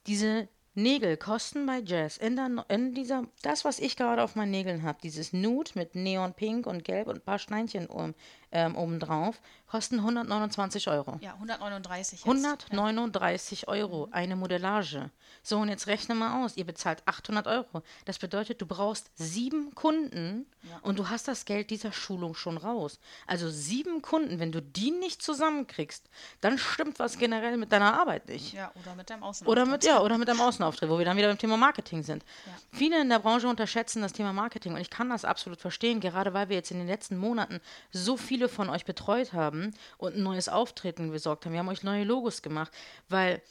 Diese 0.06 0.48
Nägel 0.76 1.16
kosten 1.16 1.66
bei 1.66 1.78
Jazz 1.78 2.16
in, 2.16 2.34
der, 2.34 2.64
in 2.68 2.94
dieser, 2.94 3.24
das, 3.42 3.64
was 3.64 3.78
ich 3.78 3.96
gerade 3.96 4.22
auf 4.22 4.34
meinen 4.34 4.50
Nägeln 4.50 4.82
habe, 4.82 4.98
dieses 5.02 5.32
Nude 5.32 5.70
mit 5.74 5.94
Neonpink 5.94 6.66
und 6.66 6.84
Gelb 6.84 7.06
und 7.06 7.16
ein 7.16 7.24
paar 7.24 7.38
Steinchen 7.38 7.86
um, 7.86 8.14
ähm, 8.54 8.76
obendrauf, 8.76 9.40
kosten 9.66 9.98
129 9.98 10.88
Euro. 10.88 11.18
Ja, 11.20 11.34
139 11.34 12.20
jetzt. 12.20 12.26
139 12.26 13.68
Euro, 13.68 14.08
eine 14.12 14.36
Modellage. 14.36 15.10
So, 15.42 15.58
und 15.58 15.68
jetzt 15.68 15.88
rechne 15.88 16.14
mal 16.14 16.44
aus, 16.44 16.56
ihr 16.56 16.64
bezahlt 16.64 17.02
800 17.04 17.48
Euro. 17.48 17.82
Das 18.04 18.18
bedeutet, 18.18 18.62
du 18.62 18.66
brauchst 18.66 19.10
sieben 19.16 19.74
Kunden 19.74 20.46
und 20.82 20.98
du 20.98 21.08
hast 21.08 21.26
das 21.26 21.44
Geld 21.44 21.70
dieser 21.70 21.92
Schulung 21.92 22.34
schon 22.34 22.56
raus. 22.56 23.00
Also 23.26 23.50
sieben 23.50 24.00
Kunden, 24.00 24.38
wenn 24.38 24.52
du 24.52 24.62
die 24.62 24.92
nicht 24.92 25.20
zusammenkriegst, 25.20 26.08
dann 26.40 26.56
stimmt 26.56 27.00
was 27.00 27.18
generell 27.18 27.56
mit 27.56 27.72
deiner 27.72 27.98
Arbeit 28.00 28.28
nicht. 28.28 28.54
Ja, 28.54 28.70
oder 28.80 28.94
mit 28.94 29.10
deinem 29.10 29.24
Außen. 29.24 29.46
Oder 29.46 29.66
mit, 29.66 29.84
ja, 29.84 30.00
oder 30.00 30.16
mit 30.16 30.30
einem 30.30 30.40
Außenauftritt, 30.40 30.88
wo 30.88 30.98
wir 30.98 31.04
dann 31.04 31.16
wieder 31.16 31.28
beim 31.28 31.38
Thema 31.38 31.56
Marketing 31.56 32.04
sind. 32.04 32.24
Viele 32.70 33.00
in 33.00 33.08
der 33.08 33.18
Branche 33.18 33.48
unterschätzen 33.48 34.02
das 34.02 34.12
Thema 34.12 34.32
Marketing 34.32 34.74
und 34.74 34.80
ich 34.80 34.90
kann 34.90 35.10
das 35.10 35.24
absolut 35.24 35.60
verstehen, 35.60 35.98
gerade 36.00 36.32
weil 36.32 36.48
wir 36.48 36.56
jetzt 36.56 36.70
in 36.70 36.78
den 36.78 36.86
letzten 36.86 37.16
Monaten 37.16 37.60
so 37.90 38.16
viele 38.16 38.43
von 38.48 38.70
euch 38.70 38.84
betreut 38.84 39.32
haben 39.32 39.72
und 39.98 40.16
ein 40.16 40.22
neues 40.22 40.48
Auftreten 40.48 41.10
besorgt 41.10 41.44
haben. 41.44 41.52
Wir 41.52 41.60
haben 41.60 41.68
euch 41.68 41.82
neue 41.82 42.04
Logos 42.04 42.42
gemacht, 42.42 42.72
weil 43.08 43.42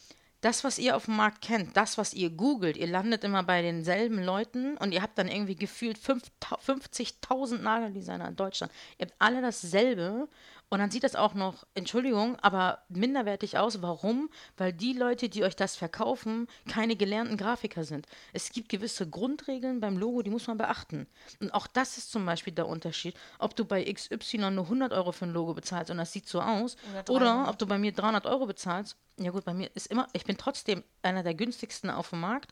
das, 0.43 0.63
was 0.65 0.77
ihr 0.77 0.97
auf 0.97 1.05
dem 1.05 1.15
Markt 1.15 1.41
kennt, 1.41 1.77
das, 1.77 1.97
was 1.97 2.13
ihr 2.13 2.29
googelt, 2.29 2.75
ihr 2.75 2.87
landet 2.87 3.23
immer 3.23 3.43
bei 3.43 3.61
denselben 3.61 4.21
Leuten 4.21 4.75
und 4.77 4.91
ihr 4.91 5.01
habt 5.01 5.17
dann 5.17 5.29
irgendwie 5.29 5.55
gefühlt 5.55 5.97
50.000 5.97 7.59
Nageldesigner 7.59 8.27
in 8.27 8.35
Deutschland. 8.35 8.73
Ihr 8.97 9.05
habt 9.05 9.15
alle 9.19 9.41
dasselbe 9.41 10.27
und 10.73 10.79
dann 10.79 10.89
sieht 10.89 11.03
das 11.03 11.15
auch 11.15 11.35
noch, 11.35 11.67
Entschuldigung, 11.75 12.35
aber 12.39 12.79
minderwertig 12.89 13.59
aus. 13.59 13.83
Warum? 13.83 14.31
Weil 14.57 14.73
die 14.73 14.93
Leute, 14.93 15.29
die 15.29 15.43
euch 15.43 15.55
das 15.55 15.75
verkaufen, 15.75 16.47
keine 16.67 16.95
gelernten 16.95 17.37
Grafiker 17.37 17.83
sind. 17.83 18.07
Es 18.33 18.51
gibt 18.51 18.69
gewisse 18.69 19.07
Grundregeln 19.07 19.79
beim 19.81 19.99
Logo, 19.99 20.23
die 20.23 20.31
muss 20.31 20.47
man 20.47 20.57
beachten. 20.57 21.05
Und 21.39 21.53
auch 21.53 21.67
das 21.67 21.99
ist 21.99 22.11
zum 22.11 22.25
Beispiel 22.25 22.53
der 22.53 22.67
Unterschied, 22.67 23.15
ob 23.37 23.55
du 23.55 23.65
bei 23.65 23.83
XY 23.83 24.49
nur 24.49 24.63
100 24.63 24.93
Euro 24.93 25.11
für 25.11 25.25
ein 25.25 25.31
Logo 25.31 25.53
bezahlst 25.53 25.91
und 25.91 25.97
das 25.97 26.11
sieht 26.11 26.27
so 26.27 26.41
aus, 26.41 26.75
Oder 26.91 27.13
oder 27.13 27.25
300. 27.25 27.49
ob 27.49 27.59
du 27.59 27.67
bei 27.67 27.77
mir 27.77 27.91
300 27.91 28.25
Euro 28.25 28.47
bezahlst. 28.47 28.97
Ja 29.19 29.29
gut, 29.29 29.45
bei 29.45 29.53
mir 29.53 29.69
ist 29.75 29.85
immer, 29.91 30.07
ich 30.13 30.23
bin 30.23 30.37
trotzdem 30.37 30.83
einer 31.03 31.21
der 31.21 31.35
günstigsten 31.35 31.91
auf 31.91 32.09
dem 32.09 32.21
Markt. 32.21 32.51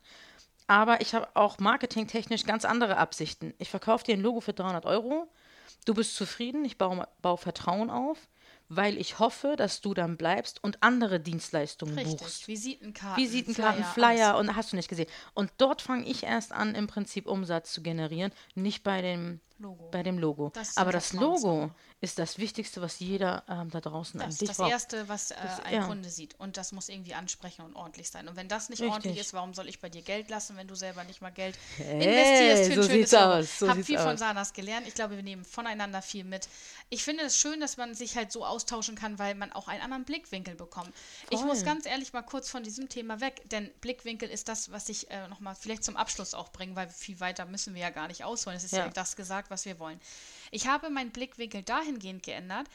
Aber 0.67 1.01
ich 1.01 1.15
habe 1.15 1.27
auch 1.33 1.57
marketingtechnisch 1.57 2.45
ganz 2.45 2.65
andere 2.65 2.97
Absichten. 2.97 3.55
Ich 3.57 3.71
verkaufe 3.71 4.03
dir 4.03 4.13
ein 4.13 4.21
Logo 4.21 4.41
für 4.41 4.53
300 4.53 4.85
Euro. 4.85 5.27
Du 5.85 5.93
bist 5.93 6.15
zufrieden, 6.15 6.63
ich 6.65 6.77
baue, 6.77 7.07
baue 7.21 7.37
Vertrauen 7.37 7.89
auf, 7.89 8.27
weil 8.69 8.97
ich 8.97 9.19
hoffe, 9.19 9.55
dass 9.57 9.81
du 9.81 9.93
dann 9.93 10.15
bleibst 10.15 10.63
und 10.63 10.81
andere 10.81 11.19
Dienstleistungen 11.19 11.95
Richtig. 11.95 12.19
buchst. 12.19 12.47
Visitenkarten. 12.47 13.21
Visitenkarten, 13.21 13.83
Flyer, 13.83 14.37
und 14.37 14.55
hast 14.55 14.71
du 14.71 14.75
nicht 14.75 14.87
gesehen. 14.87 15.09
Und 15.33 15.51
dort 15.57 15.81
fange 15.81 16.05
ich 16.05 16.23
erst 16.23 16.51
an, 16.51 16.75
im 16.75 16.87
Prinzip 16.87 17.27
Umsatz 17.27 17.73
zu 17.73 17.81
generieren, 17.81 18.31
nicht 18.55 18.83
bei 18.83 19.01
dem 19.01 19.41
Logo. 19.57 19.89
Bei 19.91 20.03
dem 20.03 20.17
Logo. 20.17 20.51
Das 20.53 20.77
Aber 20.77 20.91
das 20.91 21.13
Logo. 21.13 21.71
Ist 22.03 22.17
das 22.17 22.39
Wichtigste, 22.39 22.81
was 22.81 22.97
jeder 22.99 23.43
ähm, 23.47 23.69
da 23.69 23.79
draußen 23.79 24.19
Das 24.19 24.25
eigentlich 24.25 24.41
ist 24.41 24.49
das 24.49 24.57
braucht. 24.57 24.71
Erste, 24.71 25.07
was 25.07 25.29
äh, 25.29 25.35
ein 25.65 25.73
ja. 25.75 25.85
Kunde 25.85 26.09
sieht. 26.09 26.33
Und 26.39 26.57
das 26.57 26.71
muss 26.71 26.89
irgendwie 26.89 27.13
ansprechen 27.13 27.61
und 27.63 27.75
ordentlich 27.75 28.09
sein. 28.09 28.27
Und 28.27 28.35
wenn 28.35 28.47
das 28.47 28.69
nicht 28.69 28.81
Richtig. 28.81 28.91
ordentlich 28.91 29.17
ist, 29.19 29.33
warum 29.33 29.53
soll 29.53 29.69
ich 29.69 29.79
bei 29.79 29.87
dir 29.89 30.01
Geld 30.01 30.29
lassen, 30.31 30.57
wenn 30.57 30.67
du 30.67 30.73
selber 30.73 31.03
nicht 31.03 31.21
mal 31.21 31.31
Geld 31.31 31.55
Hey, 31.77 32.03
investierst 32.03 32.63
für 32.65 32.71
ein 32.73 32.81
so 32.83 32.89
schönes 32.89 33.11
Logo? 33.11 33.23
aus, 33.23 33.59
so 33.59 33.69
Hab 33.69 33.77
viel 33.85 33.99
von 33.99 34.13
aus. 34.13 34.19
Sanas 34.19 34.53
gelernt. 34.53 34.87
Ich 34.87 34.95
glaube, 34.95 35.15
wir 35.15 35.21
nehmen 35.21 35.45
voneinander 35.45 36.01
viel 36.01 36.23
mit. 36.23 36.49
Ich 36.89 37.03
finde 37.03 37.23
es 37.23 37.37
schön, 37.37 37.59
dass 37.59 37.77
man 37.77 37.93
sich 37.93 38.17
halt 38.17 38.31
so 38.31 38.45
austauschen 38.45 38.95
kann, 38.95 39.19
weil 39.19 39.35
man 39.35 39.51
auch 39.51 39.67
einen 39.67 39.81
anderen 39.81 40.03
Blickwinkel 40.03 40.55
bekommt. 40.55 40.91
Ich 41.29 41.37
Voll. 41.37 41.47
muss 41.47 41.63
ganz 41.63 41.85
ehrlich 41.85 42.13
mal 42.13 42.23
kurz 42.23 42.49
von 42.49 42.63
diesem 42.63 42.89
Thema 42.89 43.21
weg, 43.21 43.43
denn 43.51 43.69
Blickwinkel 43.79 44.27
ist 44.27 44.47
das, 44.49 44.71
was 44.71 44.89
ich 44.89 45.11
äh, 45.11 45.27
nochmal 45.27 45.53
vielleicht 45.53 45.83
zum 45.83 45.97
Abschluss 45.97 46.33
auch 46.33 46.49
bringe, 46.49 46.75
weil 46.75 46.89
viel 46.89 47.19
weiter 47.19 47.45
müssen 47.45 47.75
wir 47.75 47.81
ja 47.81 47.91
gar 47.91 48.07
nicht 48.07 48.23
ausholen. 48.23 48.57
Es 48.57 48.63
ist 48.63 48.71
ja. 48.71 48.85
Ja. 48.85 48.89
das 48.89 49.15
gesagt, 49.15 49.51
was 49.51 49.65
wir 49.65 49.77
wollen. 49.77 49.99
Ich 50.49 50.67
habe 50.67 50.89
meinen 50.89 51.11
Blickwinkel 51.11 51.61
dahingehend 51.91 52.23
geändert. 52.23 52.67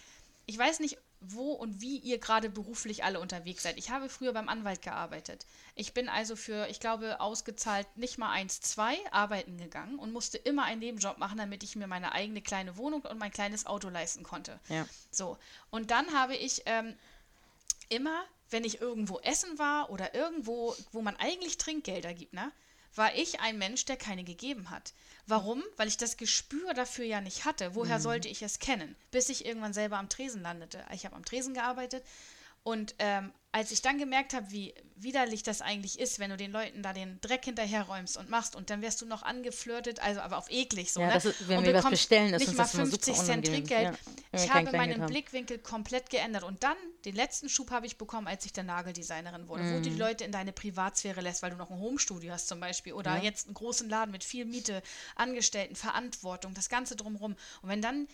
Ich 0.47 0.57
weiß 0.57 0.81
nicht, 0.81 0.99
wo 1.21 1.53
und 1.53 1.81
wie 1.81 1.97
ihr 1.99 2.19
gerade 2.19 2.51
beruflich 2.51 3.03
alle 3.03 3.21
unterwegs 3.21 3.63
seid. 3.63 3.79
Ich 3.79 3.91
habe 3.91 4.09
früher 4.09 4.33
beim 4.33 4.49
Anwalt 4.49 4.83
gearbeitet. 4.83 5.47
Ich 5.75 5.93
bin 5.95 6.09
also 6.09 6.37
für, 6.37 6.69
ich 6.69 6.79
glaube, 6.79 7.21
ausgezahlt 7.21 7.87
nicht 7.97 8.19
mal 8.19 8.31
eins, 8.31 8.61
zwei 8.61 8.97
arbeiten 9.11 9.57
gegangen 9.57 9.99
und 9.99 10.13
musste 10.13 10.39
immer 10.39 10.65
einen 10.65 10.81
Nebenjob 10.81 11.19
machen, 11.19 11.39
damit 11.39 11.63
ich 11.63 11.75
mir 11.75 11.87
meine 11.87 12.13
eigene 12.13 12.43
kleine 12.43 12.77
Wohnung 12.77 13.03
und 13.03 13.19
mein 13.19 13.33
kleines 13.33 13.67
Auto 13.67 13.89
leisten 13.89 14.23
konnte. 14.23 14.61
Ja. 14.69 14.87
So. 15.11 15.39
Und 15.71 15.91
dann 15.91 16.13
habe 16.13 16.37
ich 16.37 16.63
ähm, 16.67 16.95
immer, 17.89 18.25
wenn 18.51 18.65
ich 18.65 18.81
irgendwo 18.81 19.19
essen 19.21 19.59
war 19.59 19.91
oder 19.91 20.15
irgendwo, 20.15 20.77
wo 20.93 21.03
man 21.03 21.17
eigentlich 21.17 21.57
Trinkgelder 21.57 22.15
gibt, 22.15 22.35
ne, 22.35 22.53
war 22.97 23.15
ich 23.15 23.41
ein 23.41 23.59
Mensch, 23.59 23.85
der 23.85 23.97
keine 23.97 24.25
gegeben 24.25 24.71
hat. 24.71 24.93
Warum? 25.27 25.63
Weil 25.77 25.89
ich 25.89 25.97
das 25.97 26.17
Gespür 26.17 26.73
dafür 26.75 27.05
ja 27.05 27.21
nicht 27.21 27.45
hatte. 27.45 27.75
Woher 27.75 28.01
sollte 28.01 28.29
ich 28.29 28.43
es 28.43 28.59
kennen? 28.59 28.97
Bis 29.11 29.29
ich 29.29 29.45
irgendwann 29.45 29.73
selber 29.73 29.99
am 29.99 30.09
Tresen 30.09 30.43
landete. 30.43 30.85
Ich 30.93 31.05
habe 31.05 31.17
am 31.17 31.25
Tresen 31.25 31.55
gearbeitet 31.55 32.05
und 32.67 32.97
ähm, 32.99 33.33
als 33.53 33.71
ich 33.71 33.81
dann 33.81 33.97
gemerkt 33.97 34.35
habe, 34.35 34.51
wie 34.51 34.75
widerlich 34.97 35.43
das 35.45 35.63
eigentlich 35.63 35.99
ist, 36.01 36.19
wenn 36.19 36.31
du 36.31 36.37
den 36.37 36.51
Leuten 36.51 36.83
da 36.83 36.93
den 36.93 37.21
Dreck 37.21 37.45
hinterherräumst 37.45 38.17
und 38.19 38.29
machst 38.29 38.57
und 38.57 38.69
dann 38.71 38.83
wirst 38.83 39.01
du 39.01 39.07
noch 39.07 39.23
angeflirtet, 39.23 40.01
also 40.01 40.21
aber 40.21 40.37
auf 40.37 40.51
eklig 40.51 40.93
so, 40.93 41.01
Ja, 41.01 41.07
ne? 41.09 41.17
ist- 41.17 41.49
wenn 41.49 41.59
und 41.59 41.65
wir 41.65 41.75
was 41.75 41.89
bestellen, 41.89 42.35
ist 42.35 42.41
nicht 42.41 42.55
mal 42.55 42.65
das 42.65 42.75
immer 42.75 42.87
super 42.87 43.05
50 43.15 43.25
Cent. 43.25 43.47
Trinkgeld. 43.47 43.85
Ja, 44.33 44.43
ich 44.45 44.51
habe 44.53 44.73
meinen 44.77 45.01
haben. 45.01 45.11
Blickwinkel 45.11 45.59
komplett 45.59 46.11
geändert 46.11 46.43
und 46.43 46.65
dann 46.65 46.77
den 47.05 47.15
letzten 47.15 47.49
Schub 47.49 47.71
habe 47.71 47.87
ich 47.87 47.97
bekommen, 47.97 48.27
als 48.27 48.45
ich 48.47 48.53
dann 48.53 48.67
Nageldesignerin 48.67 49.47
wurde, 49.49 49.63
wo 49.65 49.75
du 49.75 49.79
Mhm. 49.79 49.83
die 49.85 49.91
Leute 49.97 50.25
in 50.25 50.33
deine 50.33 50.53
Privatsphäre 50.53 51.21
lässt, 51.21 51.43
weil 51.43 51.51
du 51.53 51.57
noch 51.57 51.71
ein 51.71 51.79
Homestudio 51.79 52.33
hast 52.33 52.49
zum 52.49 52.59
Beispiel 52.61 52.93
oder 52.95 53.17
jetzt 53.23 53.47
einen 53.47 53.55
großen 53.55 53.89
Laden 53.89 54.11
mit 54.11 54.25
viel 54.25 54.45
Miete, 54.45 54.83
Angestellten, 55.15 55.77
Verantwortung, 55.77 56.53
das 56.53 56.69
Ganze 56.69 56.97
drumherum. 56.97 57.37
Und 57.63 57.69
wenn 57.69 57.81
dann 57.81 58.09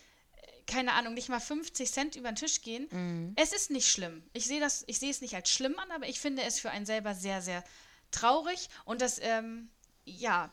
keine 0.66 0.94
Ahnung, 0.94 1.14
nicht 1.14 1.28
mal 1.28 1.40
50 1.40 1.90
Cent 1.90 2.16
über 2.16 2.30
den 2.30 2.36
Tisch 2.36 2.62
gehen. 2.62 2.88
Mhm. 2.90 3.32
Es 3.36 3.52
ist 3.52 3.70
nicht 3.70 3.88
schlimm. 3.88 4.22
Ich 4.32 4.46
sehe 4.46 4.60
das, 4.60 4.84
ich 4.86 4.98
sehe 4.98 5.10
es 5.10 5.20
nicht 5.20 5.34
als 5.34 5.50
schlimm 5.50 5.78
an, 5.78 5.90
aber 5.90 6.08
ich 6.08 6.20
finde 6.20 6.42
es 6.42 6.60
für 6.60 6.70
einen 6.70 6.86
selber 6.86 7.14
sehr, 7.14 7.42
sehr 7.42 7.64
traurig 8.10 8.68
und 8.84 9.00
das, 9.00 9.18
ähm, 9.20 9.70
ja, 10.04 10.50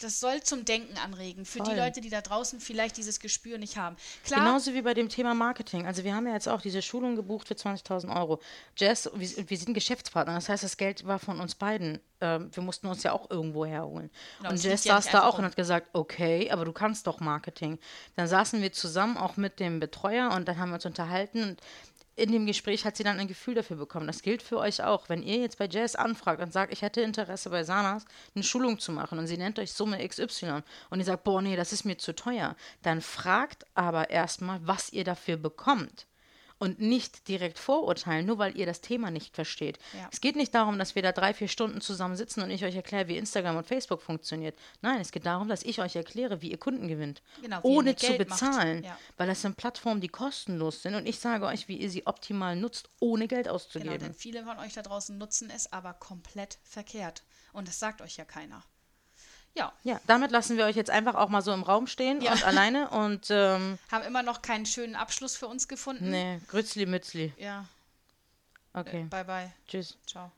das 0.00 0.18
soll 0.18 0.42
zum 0.42 0.64
Denken 0.64 0.98
anregen 0.98 1.44
für 1.44 1.60
die 1.60 1.66
Voll. 1.66 1.76
Leute, 1.76 2.00
die 2.00 2.10
da 2.10 2.20
draußen 2.20 2.58
vielleicht 2.58 2.96
dieses 2.96 3.20
Gespür 3.20 3.56
nicht 3.56 3.76
haben. 3.76 3.96
Klar, 4.24 4.40
Genauso 4.40 4.74
wie 4.74 4.82
bei 4.82 4.94
dem 4.94 5.08
Thema 5.08 5.32
Marketing. 5.32 5.86
Also 5.86 6.02
wir 6.02 6.14
haben 6.14 6.26
ja 6.26 6.32
jetzt 6.32 6.48
auch 6.48 6.60
diese 6.60 6.82
Schulung 6.82 7.14
gebucht 7.14 7.46
für 7.46 7.54
20.000 7.54 8.14
Euro. 8.14 8.40
Jazz, 8.76 9.08
wir, 9.14 9.48
wir 9.48 9.56
sind 9.56 9.74
Geschäftspartner. 9.74 10.34
Das 10.34 10.48
heißt, 10.48 10.64
das 10.64 10.76
Geld 10.76 11.06
war 11.06 11.20
von 11.20 11.40
uns 11.40 11.54
beiden. 11.54 12.00
Ähm, 12.20 12.50
wir 12.52 12.62
mussten 12.64 12.88
uns 12.88 13.04
ja 13.04 13.12
auch 13.12 13.30
irgendwo 13.30 13.64
herholen. 13.64 14.10
Genau, 14.38 14.50
und 14.50 14.62
ja 14.64 14.76
saß 14.76 15.04
nicht 15.04 15.14
da 15.14 15.22
auch 15.22 15.34
und 15.34 15.40
rum. 15.40 15.44
hat 15.44 15.56
gesagt, 15.56 15.88
okay, 15.92 16.50
aber 16.50 16.64
du 16.64 16.72
kannst 16.72 17.06
doch 17.06 17.20
Marketing. 17.20 17.78
Dann 18.16 18.26
saßen 18.26 18.60
wir 18.60 18.72
zusammen 18.72 19.16
auch 19.16 19.36
mit 19.36 19.60
dem 19.60 19.78
Betreuer 19.78 20.32
und 20.32 20.48
dann 20.48 20.58
haben 20.58 20.70
wir 20.70 20.74
uns 20.74 20.86
unterhalten. 20.86 21.42
Und 21.44 21.60
in 22.16 22.32
dem 22.32 22.46
Gespräch 22.46 22.84
hat 22.84 22.96
sie 22.96 23.04
dann 23.04 23.18
ein 23.18 23.28
Gefühl 23.28 23.54
dafür 23.54 23.76
bekommen. 23.76 24.06
Das 24.06 24.22
gilt 24.22 24.42
für 24.42 24.58
euch 24.58 24.82
auch. 24.82 25.08
Wenn 25.08 25.22
ihr 25.22 25.38
jetzt 25.38 25.58
bei 25.58 25.68
Jazz 25.68 25.94
anfragt 25.94 26.42
und 26.42 26.52
sagt, 26.52 26.72
ich 26.72 26.82
hätte 26.82 27.00
Interesse 27.00 27.50
bei 27.50 27.64
Sanas 27.64 28.04
eine 28.34 28.44
Schulung 28.44 28.78
zu 28.78 28.92
machen 28.92 29.18
und 29.18 29.26
sie 29.26 29.38
nennt 29.38 29.58
euch 29.58 29.72
Summe 29.72 30.06
XY 30.06 30.62
und 30.90 30.98
ihr 30.98 31.04
sagt, 31.04 31.24
boah, 31.24 31.40
nee, 31.40 31.56
das 31.56 31.72
ist 31.72 31.84
mir 31.84 31.98
zu 31.98 32.14
teuer, 32.14 32.56
dann 32.82 33.00
fragt 33.00 33.64
aber 33.74 34.10
erstmal, 34.10 34.60
was 34.66 34.92
ihr 34.92 35.04
dafür 35.04 35.36
bekommt 35.36 36.06
und 36.60 36.78
nicht 36.78 37.26
direkt 37.26 37.58
vorurteilen, 37.58 38.26
nur 38.26 38.36
weil 38.38 38.56
ihr 38.56 38.66
das 38.66 38.82
Thema 38.82 39.10
nicht 39.10 39.34
versteht. 39.34 39.78
Ja. 39.94 40.08
Es 40.12 40.20
geht 40.20 40.36
nicht 40.36 40.54
darum, 40.54 40.78
dass 40.78 40.94
wir 40.94 41.02
da 41.02 41.10
drei, 41.10 41.32
vier 41.32 41.48
Stunden 41.48 41.80
zusammen 41.80 42.16
sitzen 42.16 42.42
und 42.42 42.50
ich 42.50 42.64
euch 42.64 42.76
erkläre, 42.76 43.08
wie 43.08 43.16
Instagram 43.16 43.56
und 43.56 43.66
Facebook 43.66 44.02
funktioniert. 44.02 44.56
Nein, 44.82 45.00
es 45.00 45.10
geht 45.10 45.24
darum, 45.24 45.48
dass 45.48 45.62
ich 45.62 45.80
euch 45.80 45.96
erkläre, 45.96 46.42
wie 46.42 46.50
ihr 46.50 46.58
Kunden 46.58 46.86
gewinnt. 46.86 47.22
Genau, 47.40 47.60
ohne 47.62 47.96
zu 47.96 48.06
Geld 48.08 48.18
bezahlen. 48.18 48.84
Ja. 48.84 48.96
Weil 49.16 49.26
das 49.26 49.40
sind 49.40 49.56
Plattformen, 49.56 50.02
die 50.02 50.08
kostenlos 50.08 50.82
sind 50.82 50.94
und 50.94 51.06
ich 51.06 51.18
sage 51.18 51.46
euch, 51.46 51.66
wie 51.66 51.78
ihr 51.78 51.88
sie 51.90 52.06
optimal 52.06 52.54
nutzt, 52.56 52.90
ohne 53.00 53.26
Geld 53.26 53.44
Genau, 53.44 53.54
auszugeben. 53.54 53.98
denn 53.98 54.14
viele 54.14 54.44
von 54.44 54.58
euch 54.58 54.74
da 54.74 54.82
draußen 54.82 55.16
nutzen 55.16 55.48
es 55.48 55.72
aber 55.72 55.94
komplett 55.94 56.58
verkehrt. 56.62 57.22
Und 57.54 57.68
das 57.68 57.78
sagt 57.78 58.02
euch 58.02 58.18
ja 58.18 58.24
keiner. 58.26 58.62
Ja, 59.56 59.72
ja, 59.82 60.00
damit 60.06 60.30
lassen 60.30 60.56
wir 60.56 60.64
euch 60.64 60.76
jetzt 60.76 60.90
einfach 60.90 61.14
auch 61.16 61.28
mal 61.28 61.42
so 61.42 61.52
im 61.52 61.62
Raum 61.64 61.86
stehen 61.86 62.20
Ja. 62.20 62.32
und 62.32 62.44
alleine 62.44 62.88
und 62.90 63.26
ähm, 63.30 63.78
haben 63.92 64.04
immer 64.04 64.22
noch 64.22 64.42
keinen 64.42 64.64
schönen 64.64 64.94
Abschluss 64.94 65.36
für 65.36 65.48
uns 65.48 65.66
gefunden. 65.68 66.10
nee, 66.10 66.40
Grützli 66.48 66.86
Mützli. 66.86 67.32
Ja, 67.36 67.64
Okay, 68.72 69.04
bye 69.10 69.24
bye. 69.24 69.52
tschüss. 69.66 69.98
Ciao. 70.06 70.30